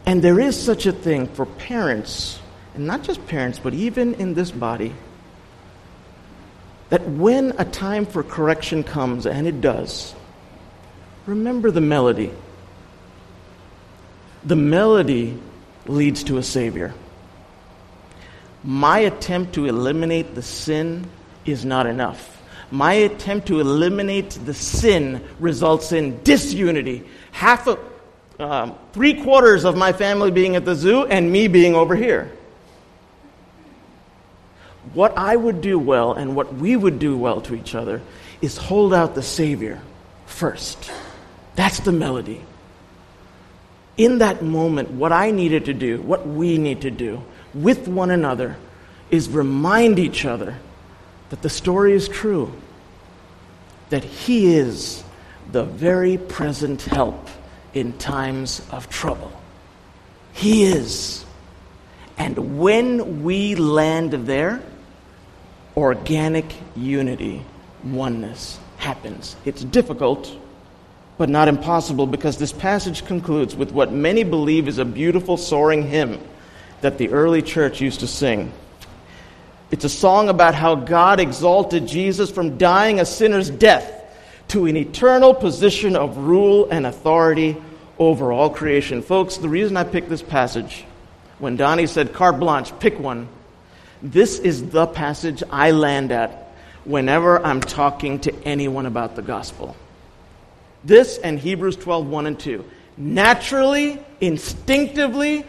And 0.06 0.22
there 0.22 0.40
is 0.40 0.62
such 0.62 0.86
a 0.86 0.92
thing 0.92 1.28
for 1.28 1.46
parents, 1.46 2.40
and 2.76 2.88
not 2.88 3.04
just 3.04 3.26
parents, 3.28 3.60
but 3.60 3.74
even 3.74 4.16
in 4.16 4.34
this 4.34 4.52
body, 4.52 4.94
that 6.90 7.08
when 7.08 7.54
a 7.58 7.66
time 7.66 8.06
for 8.06 8.24
correction 8.24 8.84
comes, 8.84 9.26
and 9.26 9.48
it 9.48 9.62
does, 9.62 10.14
remember 11.26 11.72
the 11.72 11.82
melody. 11.82 12.32
The 14.44 14.56
melody 14.56 15.40
leads 15.86 16.24
to 16.26 16.38
a 16.38 16.44
Savior. 16.44 16.94
My 18.64 19.00
attempt 19.00 19.54
to 19.54 19.66
eliminate 19.66 20.36
the 20.36 20.42
sin 20.42 21.10
is 21.46 21.64
not 21.64 21.86
enough 21.86 22.42
my 22.72 22.94
attempt 22.94 23.48
to 23.48 23.60
eliminate 23.60 24.32
the 24.46 24.54
sin 24.54 25.22
results 25.40 25.92
in 25.92 26.24
disunity. 26.24 27.04
Half 27.34 27.68
of, 27.68 27.80
um, 28.42 28.76
three 28.92 29.22
quarters 29.22 29.66
of 29.66 29.78
my 29.78 29.94
family 29.94 30.32
being 30.32 30.56
at 30.56 30.66
the 30.66 30.76
zoo 30.76 31.06
and 31.06 31.32
me 31.32 31.48
being 31.48 31.76
over 31.76 31.96
here. 31.96 32.32
What 34.94 35.18
I 35.18 35.36
would 35.36 35.62
do 35.62 35.78
well 35.78 36.14
and 36.14 36.36
what 36.36 36.54
we 36.56 36.76
would 36.76 36.98
do 36.98 37.16
well 37.16 37.42
to 37.42 37.56
each 37.56 37.76
other 37.76 38.02
is 38.42 38.58
hold 38.58 38.94
out 38.94 39.14
the 39.14 39.22
Savior 39.22 39.80
first. 40.26 40.92
That's 41.56 41.80
the 41.82 41.92
melody. 41.92 42.42
In 43.98 44.18
that 44.20 44.42
moment, 44.42 44.90
what 44.90 45.12
I 45.12 45.32
needed 45.32 45.66
to 45.66 45.74
do, 45.74 46.02
what 46.02 46.28
we 46.28 46.58
need 46.58 46.82
to 46.82 46.92
do 46.92 47.24
with 47.54 47.88
one 47.88 48.10
another, 48.10 48.58
is 49.12 49.30
remind 49.30 50.00
each 50.00 50.26
other 50.26 50.58
that 51.30 51.42
the 51.42 51.50
story 51.50 51.94
is 51.94 52.08
true, 52.08 52.52
that 53.90 54.04
He 54.04 54.56
is 54.56 55.04
the 55.52 55.64
very 55.64 56.18
present 56.18 56.82
help 56.82 57.30
in 57.74 57.98
times 57.98 58.62
of 58.72 58.90
trouble. 58.90 59.32
He 60.34 60.64
is. 60.64 61.26
And 62.18 62.60
when 62.60 63.24
we 63.24 63.56
land 63.56 64.12
there, 64.14 64.62
organic 65.76 66.54
unity, 66.76 67.44
oneness 67.84 68.60
happens. 68.78 69.36
It's 69.46 69.64
difficult, 69.64 70.36
but 71.18 71.30
not 71.30 71.48
impossible 71.48 72.08
because 72.08 72.38
this 72.38 72.52
passage 72.52 73.06
concludes 73.06 73.56
with 73.56 73.72
what 73.72 73.92
many 73.92 74.24
believe 74.24 74.68
is 74.68 74.78
a 74.78 74.86
beautiful 74.86 75.38
soaring 75.38 75.88
hymn 75.88 76.20
that 76.82 76.98
the 76.98 77.10
early 77.10 77.42
church 77.42 77.80
used 77.80 78.02
to 78.02 78.08
sing. 78.08 78.52
It's 79.70 79.86
a 79.86 79.90
song 79.90 80.30
about 80.30 80.54
how 80.54 80.76
God 80.76 81.20
exalted 81.20 81.88
Jesus 81.88 82.30
from 82.30 82.58
dying 82.58 83.00
a 83.00 83.06
sinner's 83.06 83.50
death 83.50 84.01
to 84.52 84.66
an 84.66 84.76
eternal 84.76 85.34
position 85.34 85.96
of 85.96 86.18
rule 86.18 86.68
and 86.70 86.86
authority 86.86 87.56
over 87.98 88.34
all 88.34 88.50
creation. 88.50 89.02
Folks, 89.02 89.38
the 89.38 89.48
reason 89.48 89.78
I 89.78 89.86
picked 89.86 90.10
this 90.10 90.22
passage, 90.22 90.84
when 91.40 91.56
Donnie 91.56 91.88
said 91.88 92.12
carte 92.12 92.38
blanche, 92.38 92.78
pick 92.80 93.00
one, 93.00 93.30
this 94.02 94.40
is 94.40 94.72
the 94.72 94.88
passage 94.88 95.42
I 95.50 95.72
land 95.72 96.12
at 96.12 96.54
whenever 96.84 97.40
I'm 97.40 97.62
talking 97.62 98.20
to 98.22 98.44
anyone 98.44 98.86
about 98.86 99.16
the 99.16 99.22
gospel. 99.22 99.74
This 100.84 101.18
and 101.18 101.40
Hebrews 101.40 101.78
12, 101.78 102.08
1 102.08 102.26
and 102.26 102.38
2. 102.38 102.66
Naturally, 102.98 104.00
instinctively, 104.20 105.46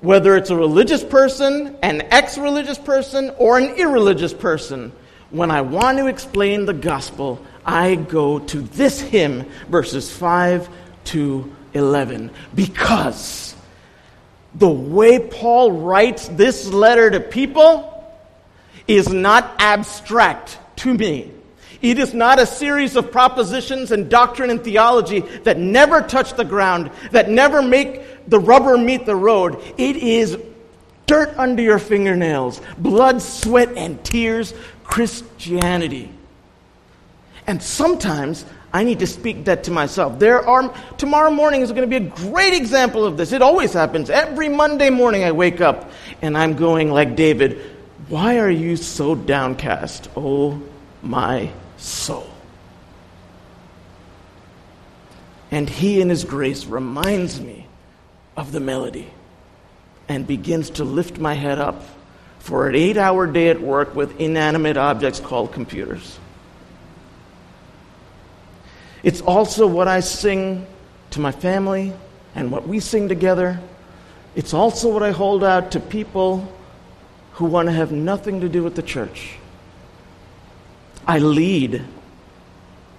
whether 0.00 0.36
it's 0.36 0.48
a 0.48 0.56
religious 0.56 1.04
person, 1.04 1.76
an 1.82 2.00
ex 2.10 2.38
religious 2.38 2.78
person, 2.78 3.30
or 3.36 3.58
an 3.58 3.74
irreligious 3.74 4.32
person, 4.32 4.92
when 5.30 5.50
I 5.50 5.60
want 5.60 5.98
to 5.98 6.06
explain 6.06 6.64
the 6.64 6.72
gospel, 6.72 7.44
I 7.68 7.96
go 7.96 8.38
to 8.38 8.62
this 8.62 8.98
hymn, 8.98 9.44
verses 9.68 10.10
5 10.10 10.70
to 11.04 11.54
11, 11.74 12.30
because 12.54 13.54
the 14.54 14.70
way 14.70 15.18
Paul 15.18 15.72
writes 15.72 16.28
this 16.28 16.66
letter 16.66 17.10
to 17.10 17.20
people 17.20 17.94
is 18.86 19.10
not 19.10 19.54
abstract 19.58 20.58
to 20.76 20.94
me. 20.94 21.30
It 21.82 21.98
is 21.98 22.14
not 22.14 22.38
a 22.38 22.46
series 22.46 22.96
of 22.96 23.12
propositions 23.12 23.92
and 23.92 24.08
doctrine 24.08 24.48
and 24.48 24.64
theology 24.64 25.20
that 25.44 25.58
never 25.58 26.00
touch 26.00 26.32
the 26.32 26.46
ground, 26.46 26.90
that 27.10 27.28
never 27.28 27.60
make 27.60 28.30
the 28.30 28.40
rubber 28.40 28.78
meet 28.78 29.04
the 29.04 29.14
road. 29.14 29.62
It 29.76 29.96
is 29.96 30.38
dirt 31.04 31.34
under 31.36 31.62
your 31.62 31.78
fingernails, 31.78 32.62
blood, 32.78 33.20
sweat, 33.20 33.76
and 33.76 34.02
tears 34.02 34.54
Christianity. 34.84 36.12
And 37.48 37.62
sometimes 37.62 38.44
I 38.74 38.84
need 38.84 38.98
to 38.98 39.06
speak 39.06 39.46
that 39.46 39.64
to 39.64 39.70
myself. 39.70 40.18
There 40.18 40.46
are 40.46 40.72
tomorrow 40.98 41.30
morning 41.30 41.62
is 41.62 41.72
going 41.72 41.88
to 41.90 42.00
be 42.00 42.06
a 42.06 42.10
great 42.30 42.52
example 42.52 43.06
of 43.06 43.16
this. 43.16 43.32
It 43.32 43.40
always 43.40 43.72
happens. 43.72 44.10
Every 44.10 44.50
Monday 44.50 44.90
morning 44.90 45.24
I 45.24 45.32
wake 45.32 45.62
up 45.62 45.90
and 46.20 46.36
I'm 46.36 46.56
going 46.56 46.92
like 46.92 47.16
David, 47.16 47.58
why 48.08 48.38
are 48.38 48.50
you 48.50 48.76
so 48.76 49.14
downcast, 49.14 50.10
oh 50.14 50.62
my 51.02 51.50
soul? 51.78 52.28
And 55.50 55.70
he 55.70 56.02
in 56.02 56.10
his 56.10 56.24
grace 56.24 56.66
reminds 56.66 57.40
me 57.40 57.66
of 58.36 58.52
the 58.52 58.60
melody 58.60 59.10
and 60.06 60.26
begins 60.26 60.68
to 60.70 60.84
lift 60.84 61.18
my 61.18 61.32
head 61.32 61.58
up 61.58 61.82
for 62.40 62.68
an 62.68 62.74
8-hour 62.74 63.28
day 63.28 63.48
at 63.48 63.62
work 63.62 63.94
with 63.94 64.20
inanimate 64.20 64.76
objects 64.76 65.18
called 65.18 65.52
computers. 65.52 66.18
It's 69.02 69.20
also 69.20 69.66
what 69.66 69.88
I 69.88 70.00
sing 70.00 70.66
to 71.10 71.20
my 71.20 71.32
family 71.32 71.92
and 72.34 72.50
what 72.50 72.66
we 72.66 72.80
sing 72.80 73.08
together. 73.08 73.60
It's 74.34 74.54
also 74.54 74.92
what 74.92 75.02
I 75.02 75.10
hold 75.10 75.44
out 75.44 75.72
to 75.72 75.80
people 75.80 76.52
who 77.32 77.46
want 77.46 77.66
to 77.66 77.72
have 77.72 77.92
nothing 77.92 78.40
to 78.40 78.48
do 78.48 78.62
with 78.62 78.74
the 78.74 78.82
church. 78.82 79.36
I 81.06 81.18
lead 81.18 81.84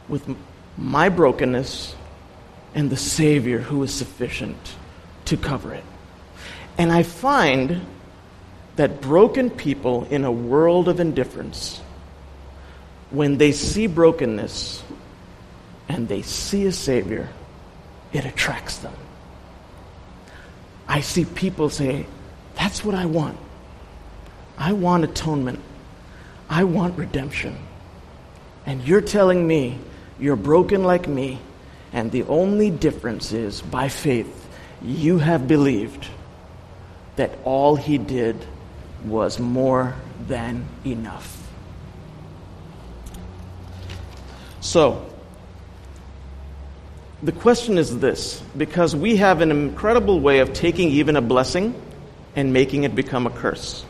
with 0.07 0.35
my 0.77 1.09
brokenness 1.09 1.95
and 2.73 2.89
the 2.89 2.97
Savior 2.97 3.59
who 3.59 3.83
is 3.83 3.93
sufficient 3.93 4.75
to 5.25 5.37
cover 5.37 5.73
it. 5.73 5.83
And 6.77 6.91
I 6.91 7.03
find 7.03 7.85
that 8.77 9.01
broken 9.01 9.49
people 9.49 10.05
in 10.05 10.23
a 10.23 10.31
world 10.31 10.87
of 10.87 10.99
indifference, 11.01 11.81
when 13.11 13.37
they 13.37 13.51
see 13.51 13.87
brokenness, 13.87 14.81
and 15.89 16.07
they 16.07 16.21
see 16.21 16.65
a 16.65 16.71
Savior, 16.71 17.27
it 18.13 18.23
attracts 18.23 18.77
them. 18.77 18.93
I 20.87 21.01
see 21.01 21.25
people 21.25 21.69
say, 21.69 22.05
That's 22.55 22.85
what 22.85 22.95
I 22.95 23.05
want. 23.05 23.37
I 24.57 24.73
want 24.73 25.03
atonement. 25.03 25.59
I 26.49 26.63
want 26.63 26.97
redemption. 26.97 27.57
And 28.65 28.87
you're 28.87 29.01
telling 29.01 29.45
me 29.45 29.79
you're 30.19 30.35
broken 30.35 30.83
like 30.83 31.07
me, 31.07 31.39
and 31.93 32.11
the 32.11 32.23
only 32.23 32.69
difference 32.69 33.31
is 33.31 33.61
by 33.61 33.87
faith, 33.87 34.47
you 34.81 35.17
have 35.17 35.47
believed 35.47 36.07
that 37.15 37.31
all 37.43 37.75
He 37.75 37.97
did 37.97 38.45
was 39.05 39.39
more 39.39 39.95
than 40.27 40.65
enough. 40.85 41.35
So, 44.61 45.08
the 47.21 47.31
question 47.31 47.77
is 47.77 47.99
this 47.99 48.41
because 48.57 48.95
we 48.95 49.17
have 49.17 49.41
an 49.41 49.51
incredible 49.51 50.19
way 50.19 50.39
of 50.39 50.53
taking 50.53 50.89
even 50.91 51.15
a 51.15 51.21
blessing 51.21 51.79
and 52.35 52.53
making 52.53 52.83
it 52.83 52.95
become 52.95 53.27
a 53.27 53.29
curse. 53.29 53.85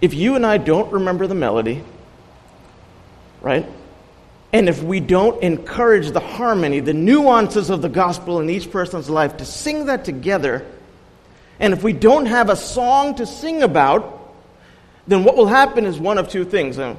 If 0.00 0.14
you 0.14 0.36
and 0.36 0.44
I 0.44 0.58
don't 0.58 0.92
remember 0.92 1.26
the 1.26 1.34
melody, 1.34 1.82
right? 3.40 3.66
And 4.52 4.68
if 4.68 4.82
we 4.82 5.00
don't 5.00 5.42
encourage 5.42 6.10
the 6.10 6.20
harmony, 6.20 6.80
the 6.80 6.94
nuances 6.94 7.70
of 7.70 7.82
the 7.82 7.88
gospel 7.88 8.40
in 8.40 8.48
each 8.48 8.70
person's 8.70 9.10
life 9.10 9.38
to 9.38 9.44
sing 9.44 9.86
that 9.86 10.04
together, 10.04 10.64
and 11.58 11.72
if 11.72 11.82
we 11.82 11.92
don't 11.92 12.26
have 12.26 12.50
a 12.50 12.56
song 12.56 13.16
to 13.16 13.26
sing 13.26 13.62
about, 13.62 14.34
then 15.06 15.24
what 15.24 15.36
will 15.36 15.46
happen 15.46 15.84
is 15.86 15.98
one 15.98 16.18
of 16.18 16.28
two 16.28 16.44
things. 16.44 16.78
Um, 16.78 16.96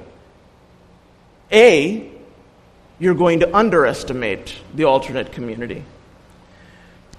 a, 1.51 2.11
you're 2.99 3.15
going 3.15 3.41
to 3.41 3.55
underestimate 3.55 4.55
the 4.73 4.85
alternate 4.85 5.31
community. 5.31 5.83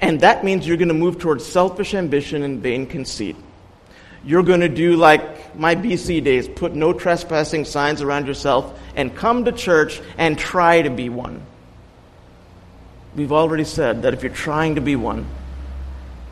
And 0.00 0.20
that 0.20 0.44
means 0.44 0.66
you're 0.66 0.76
going 0.76 0.88
to 0.88 0.94
move 0.94 1.18
towards 1.18 1.44
selfish 1.44 1.94
ambition 1.94 2.42
and 2.42 2.62
vain 2.62 2.86
conceit. 2.86 3.36
You're 4.24 4.42
going 4.42 4.60
to 4.60 4.68
do 4.68 4.96
like 4.96 5.56
my 5.56 5.74
BC 5.74 6.24
days 6.24 6.48
put 6.48 6.74
no 6.74 6.92
trespassing 6.92 7.64
signs 7.64 8.02
around 8.02 8.26
yourself 8.26 8.78
and 8.94 9.14
come 9.14 9.44
to 9.44 9.52
church 9.52 10.00
and 10.18 10.38
try 10.38 10.82
to 10.82 10.90
be 10.90 11.08
one. 11.08 11.42
We've 13.14 13.32
already 13.32 13.64
said 13.64 14.02
that 14.02 14.12
if 14.12 14.22
you're 14.22 14.32
trying 14.32 14.74
to 14.74 14.80
be 14.80 14.96
one, 14.96 15.26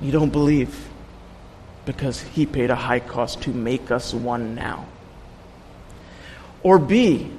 you 0.00 0.12
don't 0.12 0.30
believe 0.30 0.88
because 1.86 2.20
he 2.20 2.46
paid 2.46 2.70
a 2.70 2.74
high 2.74 3.00
cost 3.00 3.42
to 3.42 3.50
make 3.50 3.90
us 3.90 4.12
one 4.12 4.54
now. 4.54 4.86
Or 6.62 6.78
B, 6.78 7.30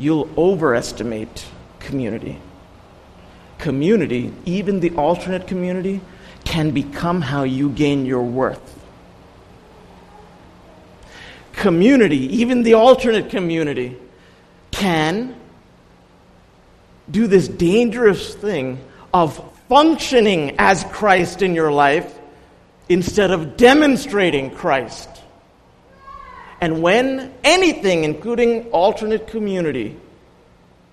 you'll 0.00 0.30
overestimate 0.36 1.46
community. 1.78 2.38
Community, 3.58 4.32
even 4.46 4.80
the 4.80 4.90
alternate 4.96 5.46
community, 5.46 6.00
can 6.44 6.70
become 6.70 7.20
how 7.20 7.42
you 7.42 7.68
gain 7.68 8.06
your 8.06 8.22
worth. 8.22 8.78
Community, 11.52 12.16
even 12.38 12.62
the 12.62 12.74
alternate 12.74 13.28
community, 13.28 13.98
can 14.70 15.36
do 17.10 17.26
this 17.26 17.46
dangerous 17.46 18.34
thing 18.34 18.82
of 19.12 19.52
functioning 19.68 20.54
as 20.58 20.84
Christ 20.84 21.42
in 21.42 21.54
your 21.54 21.70
life 21.70 22.18
instead 22.88 23.30
of 23.30 23.58
demonstrating 23.58 24.50
Christ. 24.50 25.08
And 26.60 26.82
when 26.82 27.32
anything, 27.42 28.04
including 28.04 28.66
alternate 28.70 29.26
community, 29.26 29.96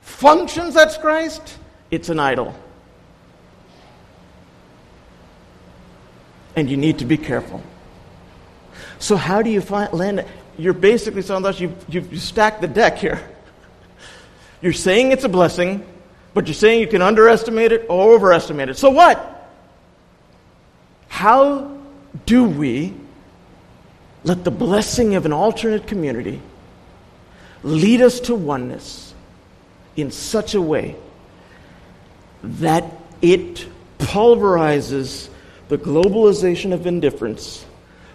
functions 0.01 0.77
as 0.77 0.97
Christ, 0.97 1.57
it's 1.91 2.09
an 2.09 2.19
idol. 2.19 2.55
And 6.55 6.69
you 6.69 6.77
need 6.77 6.99
to 6.99 7.05
be 7.05 7.17
careful. 7.17 7.61
So, 8.99 9.15
how 9.15 9.41
do 9.41 9.49
you 9.49 9.61
find, 9.61 9.91
land? 9.93 10.25
You're 10.57 10.73
basically 10.73 11.21
saying 11.21 11.43
that 11.43 11.59
you've, 11.59 11.85
you've 11.87 12.19
stacked 12.19 12.61
the 12.61 12.67
deck 12.67 12.97
here. 12.97 13.21
You're 14.61 14.73
saying 14.73 15.11
it's 15.11 15.23
a 15.23 15.29
blessing, 15.29 15.85
but 16.33 16.47
you're 16.47 16.55
saying 16.55 16.79
you 16.81 16.87
can 16.87 17.03
underestimate 17.03 17.71
it 17.71 17.85
or 17.89 18.15
overestimate 18.15 18.69
it. 18.69 18.77
So, 18.77 18.89
what? 18.89 19.49
How 21.09 21.77
do 22.25 22.43
we 22.43 22.95
let 24.23 24.43
the 24.43 24.51
blessing 24.51 25.15
of 25.15 25.25
an 25.25 25.33
alternate 25.33 25.87
community 25.87 26.41
lead 27.63 28.01
us 28.01 28.19
to 28.21 28.35
oneness 28.35 29.13
in 29.95 30.11
such 30.11 30.53
a 30.53 30.61
way 30.61 30.95
that 32.43 32.83
it 33.21 33.67
pulverizes 33.97 35.29
the 35.69 35.77
globalization 35.77 36.73
of 36.73 36.87
indifference, 36.87 37.65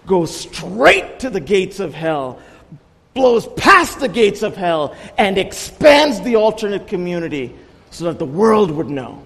goes 0.07 0.34
straight 0.34 1.20
to 1.20 1.30
the 1.30 1.40
gates 1.40 1.80
of 1.80 1.92
hell, 1.92 2.40
blows 3.14 3.46
past 3.57 4.00
the 4.00 4.09
gates 4.09 4.42
of 4.42 4.57
hell, 4.57 4.96
and 5.18 5.36
expands 5.36 6.20
the 6.22 6.36
alternate 6.36 6.86
community 6.86 7.55
so 7.90 8.05
that 8.05 8.18
the 8.18 8.24
world 8.24 8.70
would 8.70 8.88
know 8.88 9.22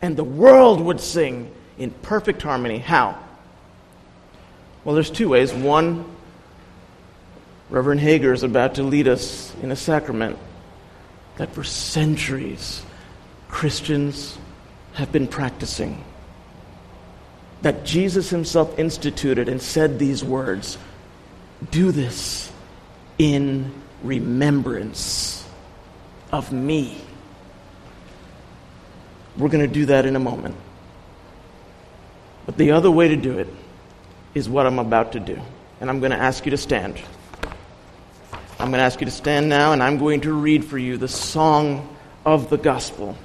and 0.00 0.16
the 0.16 0.24
world 0.24 0.80
would 0.80 1.00
sing 1.00 1.50
in 1.76 1.90
perfect 1.90 2.42
harmony. 2.42 2.78
How? 2.78 3.18
Well, 4.88 4.94
there's 4.94 5.10
two 5.10 5.28
ways. 5.28 5.52
One, 5.52 6.06
Reverend 7.68 8.00
Hager 8.00 8.32
is 8.32 8.42
about 8.42 8.76
to 8.76 8.82
lead 8.82 9.06
us 9.06 9.54
in 9.62 9.70
a 9.70 9.76
sacrament 9.76 10.38
that 11.36 11.52
for 11.52 11.62
centuries 11.62 12.82
Christians 13.48 14.38
have 14.94 15.12
been 15.12 15.28
practicing. 15.28 16.02
That 17.60 17.84
Jesus 17.84 18.30
himself 18.30 18.78
instituted 18.78 19.46
and 19.50 19.60
said 19.60 19.98
these 19.98 20.24
words 20.24 20.78
Do 21.70 21.92
this 21.92 22.50
in 23.18 23.70
remembrance 24.02 25.46
of 26.32 26.50
me. 26.50 26.96
We're 29.36 29.50
going 29.50 29.66
to 29.66 29.74
do 29.74 29.84
that 29.84 30.06
in 30.06 30.16
a 30.16 30.18
moment. 30.18 30.56
But 32.46 32.56
the 32.56 32.70
other 32.70 32.90
way 32.90 33.08
to 33.08 33.16
do 33.16 33.38
it 33.38 33.48
is 34.34 34.48
what 34.48 34.66
I'm 34.66 34.78
about 34.78 35.12
to 35.12 35.20
do. 35.20 35.40
And 35.80 35.88
I'm 35.88 36.00
going 36.00 36.12
to 36.12 36.18
ask 36.18 36.44
you 36.44 36.50
to 36.50 36.56
stand. 36.56 37.00
I'm 38.58 38.70
going 38.70 38.78
to 38.78 38.84
ask 38.84 39.00
you 39.00 39.04
to 39.06 39.12
stand 39.12 39.48
now, 39.48 39.72
and 39.72 39.82
I'm 39.82 39.98
going 39.98 40.22
to 40.22 40.32
read 40.32 40.64
for 40.64 40.78
you 40.78 40.96
the 40.96 41.08
song 41.08 41.96
of 42.24 42.50
the 42.50 42.58
gospel. 42.58 43.16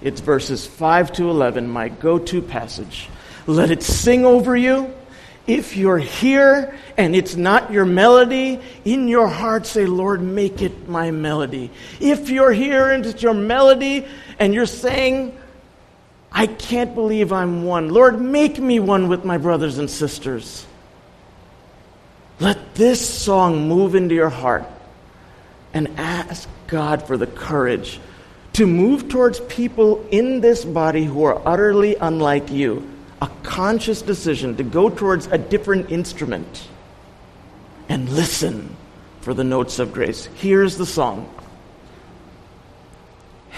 It's 0.00 0.20
verses 0.20 0.66
5 0.66 1.12
to 1.14 1.28
11, 1.28 1.68
my 1.68 1.88
go 1.88 2.18
to 2.18 2.40
passage. 2.40 3.08
Let 3.46 3.70
it 3.70 3.82
sing 3.82 4.24
over 4.24 4.56
you. 4.56 4.94
if 5.50 5.76
you're 5.76 5.98
here 5.98 6.78
and 6.96 7.16
it's 7.16 7.34
not 7.34 7.72
your 7.72 7.84
melody, 7.84 8.60
in 8.84 9.08
your 9.08 9.26
heart 9.26 9.66
say, 9.66 9.86
Lord, 9.86 10.22
make 10.22 10.62
it 10.62 10.88
my 10.88 11.10
melody. 11.10 11.70
If 11.98 12.30
you're 12.30 12.52
here 12.52 12.90
and 12.90 13.04
it's 13.04 13.22
your 13.22 13.34
melody 13.34 14.06
and 14.38 14.54
you're 14.54 14.66
saying, 14.66 15.36
I 16.32 16.46
can't 16.46 16.94
believe 16.94 17.32
I'm 17.32 17.64
one, 17.64 17.88
Lord, 17.88 18.20
make 18.20 18.58
me 18.58 18.78
one 18.78 19.08
with 19.08 19.24
my 19.24 19.38
brothers 19.38 19.78
and 19.78 19.90
sisters. 19.90 20.66
Let 22.38 22.74
this 22.74 23.06
song 23.06 23.68
move 23.68 23.94
into 23.94 24.14
your 24.14 24.30
heart 24.30 24.64
and 25.74 25.88
ask 25.98 26.48
God 26.68 27.06
for 27.06 27.16
the 27.16 27.26
courage 27.26 28.00
to 28.54 28.66
move 28.66 29.08
towards 29.08 29.40
people 29.40 30.06
in 30.10 30.40
this 30.40 30.64
body 30.64 31.04
who 31.04 31.24
are 31.24 31.40
utterly 31.46 31.96
unlike 31.96 32.50
you 32.50 32.88
a 33.22 33.28
conscious 33.42 34.02
decision 34.02 34.56
to 34.56 34.62
go 34.62 34.88
towards 34.88 35.26
a 35.26 35.38
different 35.38 35.90
instrument 35.90 36.68
and 37.88 38.08
listen 38.08 38.74
for 39.20 39.34
the 39.34 39.44
notes 39.44 39.78
of 39.78 39.92
grace. 39.92 40.26
Here's 40.36 40.78
the 40.78 40.86
song 40.86 41.28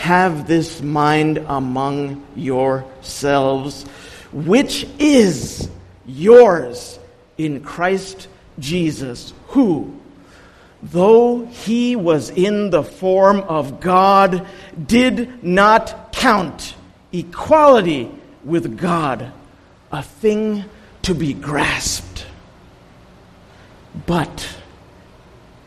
Have 0.03 0.49
this 0.49 0.83
mind 0.83 1.39
among 1.47 2.27
yourselves, 2.35 3.85
which 4.33 4.85
is 4.99 5.71
yours 6.05 6.99
in 7.39 7.61
Christ 7.61 8.27
Jesus, 8.59 9.33
who, 9.51 9.97
though 10.83 11.47
he 11.47 11.95
was 11.95 12.31
in 12.31 12.71
the 12.71 12.83
form 12.83 13.43
of 13.43 13.79
God, 13.79 14.45
did 14.87 15.45
not 15.45 16.13
count 16.13 16.75
equality 17.13 18.11
with 18.45 18.77
God 18.77 19.31
a 19.93 20.03
thing 20.03 20.65
to 21.03 21.15
be 21.15 21.33
grasped. 21.33 22.27
But 24.05 24.49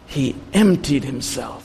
he 0.07 0.35
emptied 0.53 1.05
himself 1.05 1.64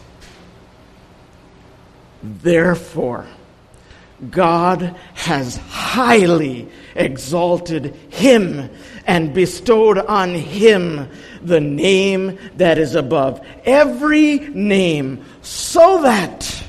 Therefore, 2.23 3.25
God 4.29 4.95
has 5.15 5.57
highly 5.57 6.69
exalted 6.95 7.95
him 8.09 8.69
and 9.07 9.33
bestowed 9.33 9.97
on 9.97 10.35
him 10.35 11.09
the 11.41 11.59
name 11.59 12.37
that 12.57 12.77
is 12.77 12.93
above 12.93 13.43
every 13.65 14.37
name, 14.37 15.25
so 15.41 16.03
that 16.03 16.63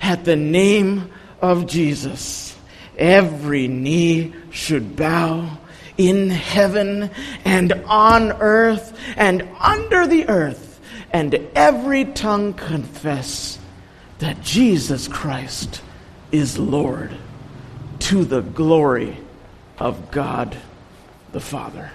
at 0.00 0.24
the 0.24 0.36
name 0.36 1.10
of 1.42 1.66
Jesus, 1.66 2.56
every 2.96 3.68
knee 3.68 4.32
should 4.50 4.96
bow 4.96 5.58
in 5.98 6.30
heaven 6.30 7.10
and 7.44 7.72
on 7.86 8.32
earth 8.32 8.98
and 9.16 9.46
under 9.60 10.06
the 10.06 10.26
earth, 10.28 10.80
and 11.12 11.34
every 11.54 12.06
tongue 12.06 12.54
confess 12.54 13.58
that 14.18 14.42
Jesus 14.42 15.08
Christ 15.08 15.82
is 16.32 16.58
Lord 16.58 17.14
to 18.00 18.24
the 18.24 18.42
glory 18.42 19.16
of 19.78 20.10
God 20.10 20.56
the 21.32 21.40
Father. 21.40 21.90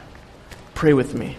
Pray 0.73 0.93
with 0.93 1.13
me. 1.13 1.37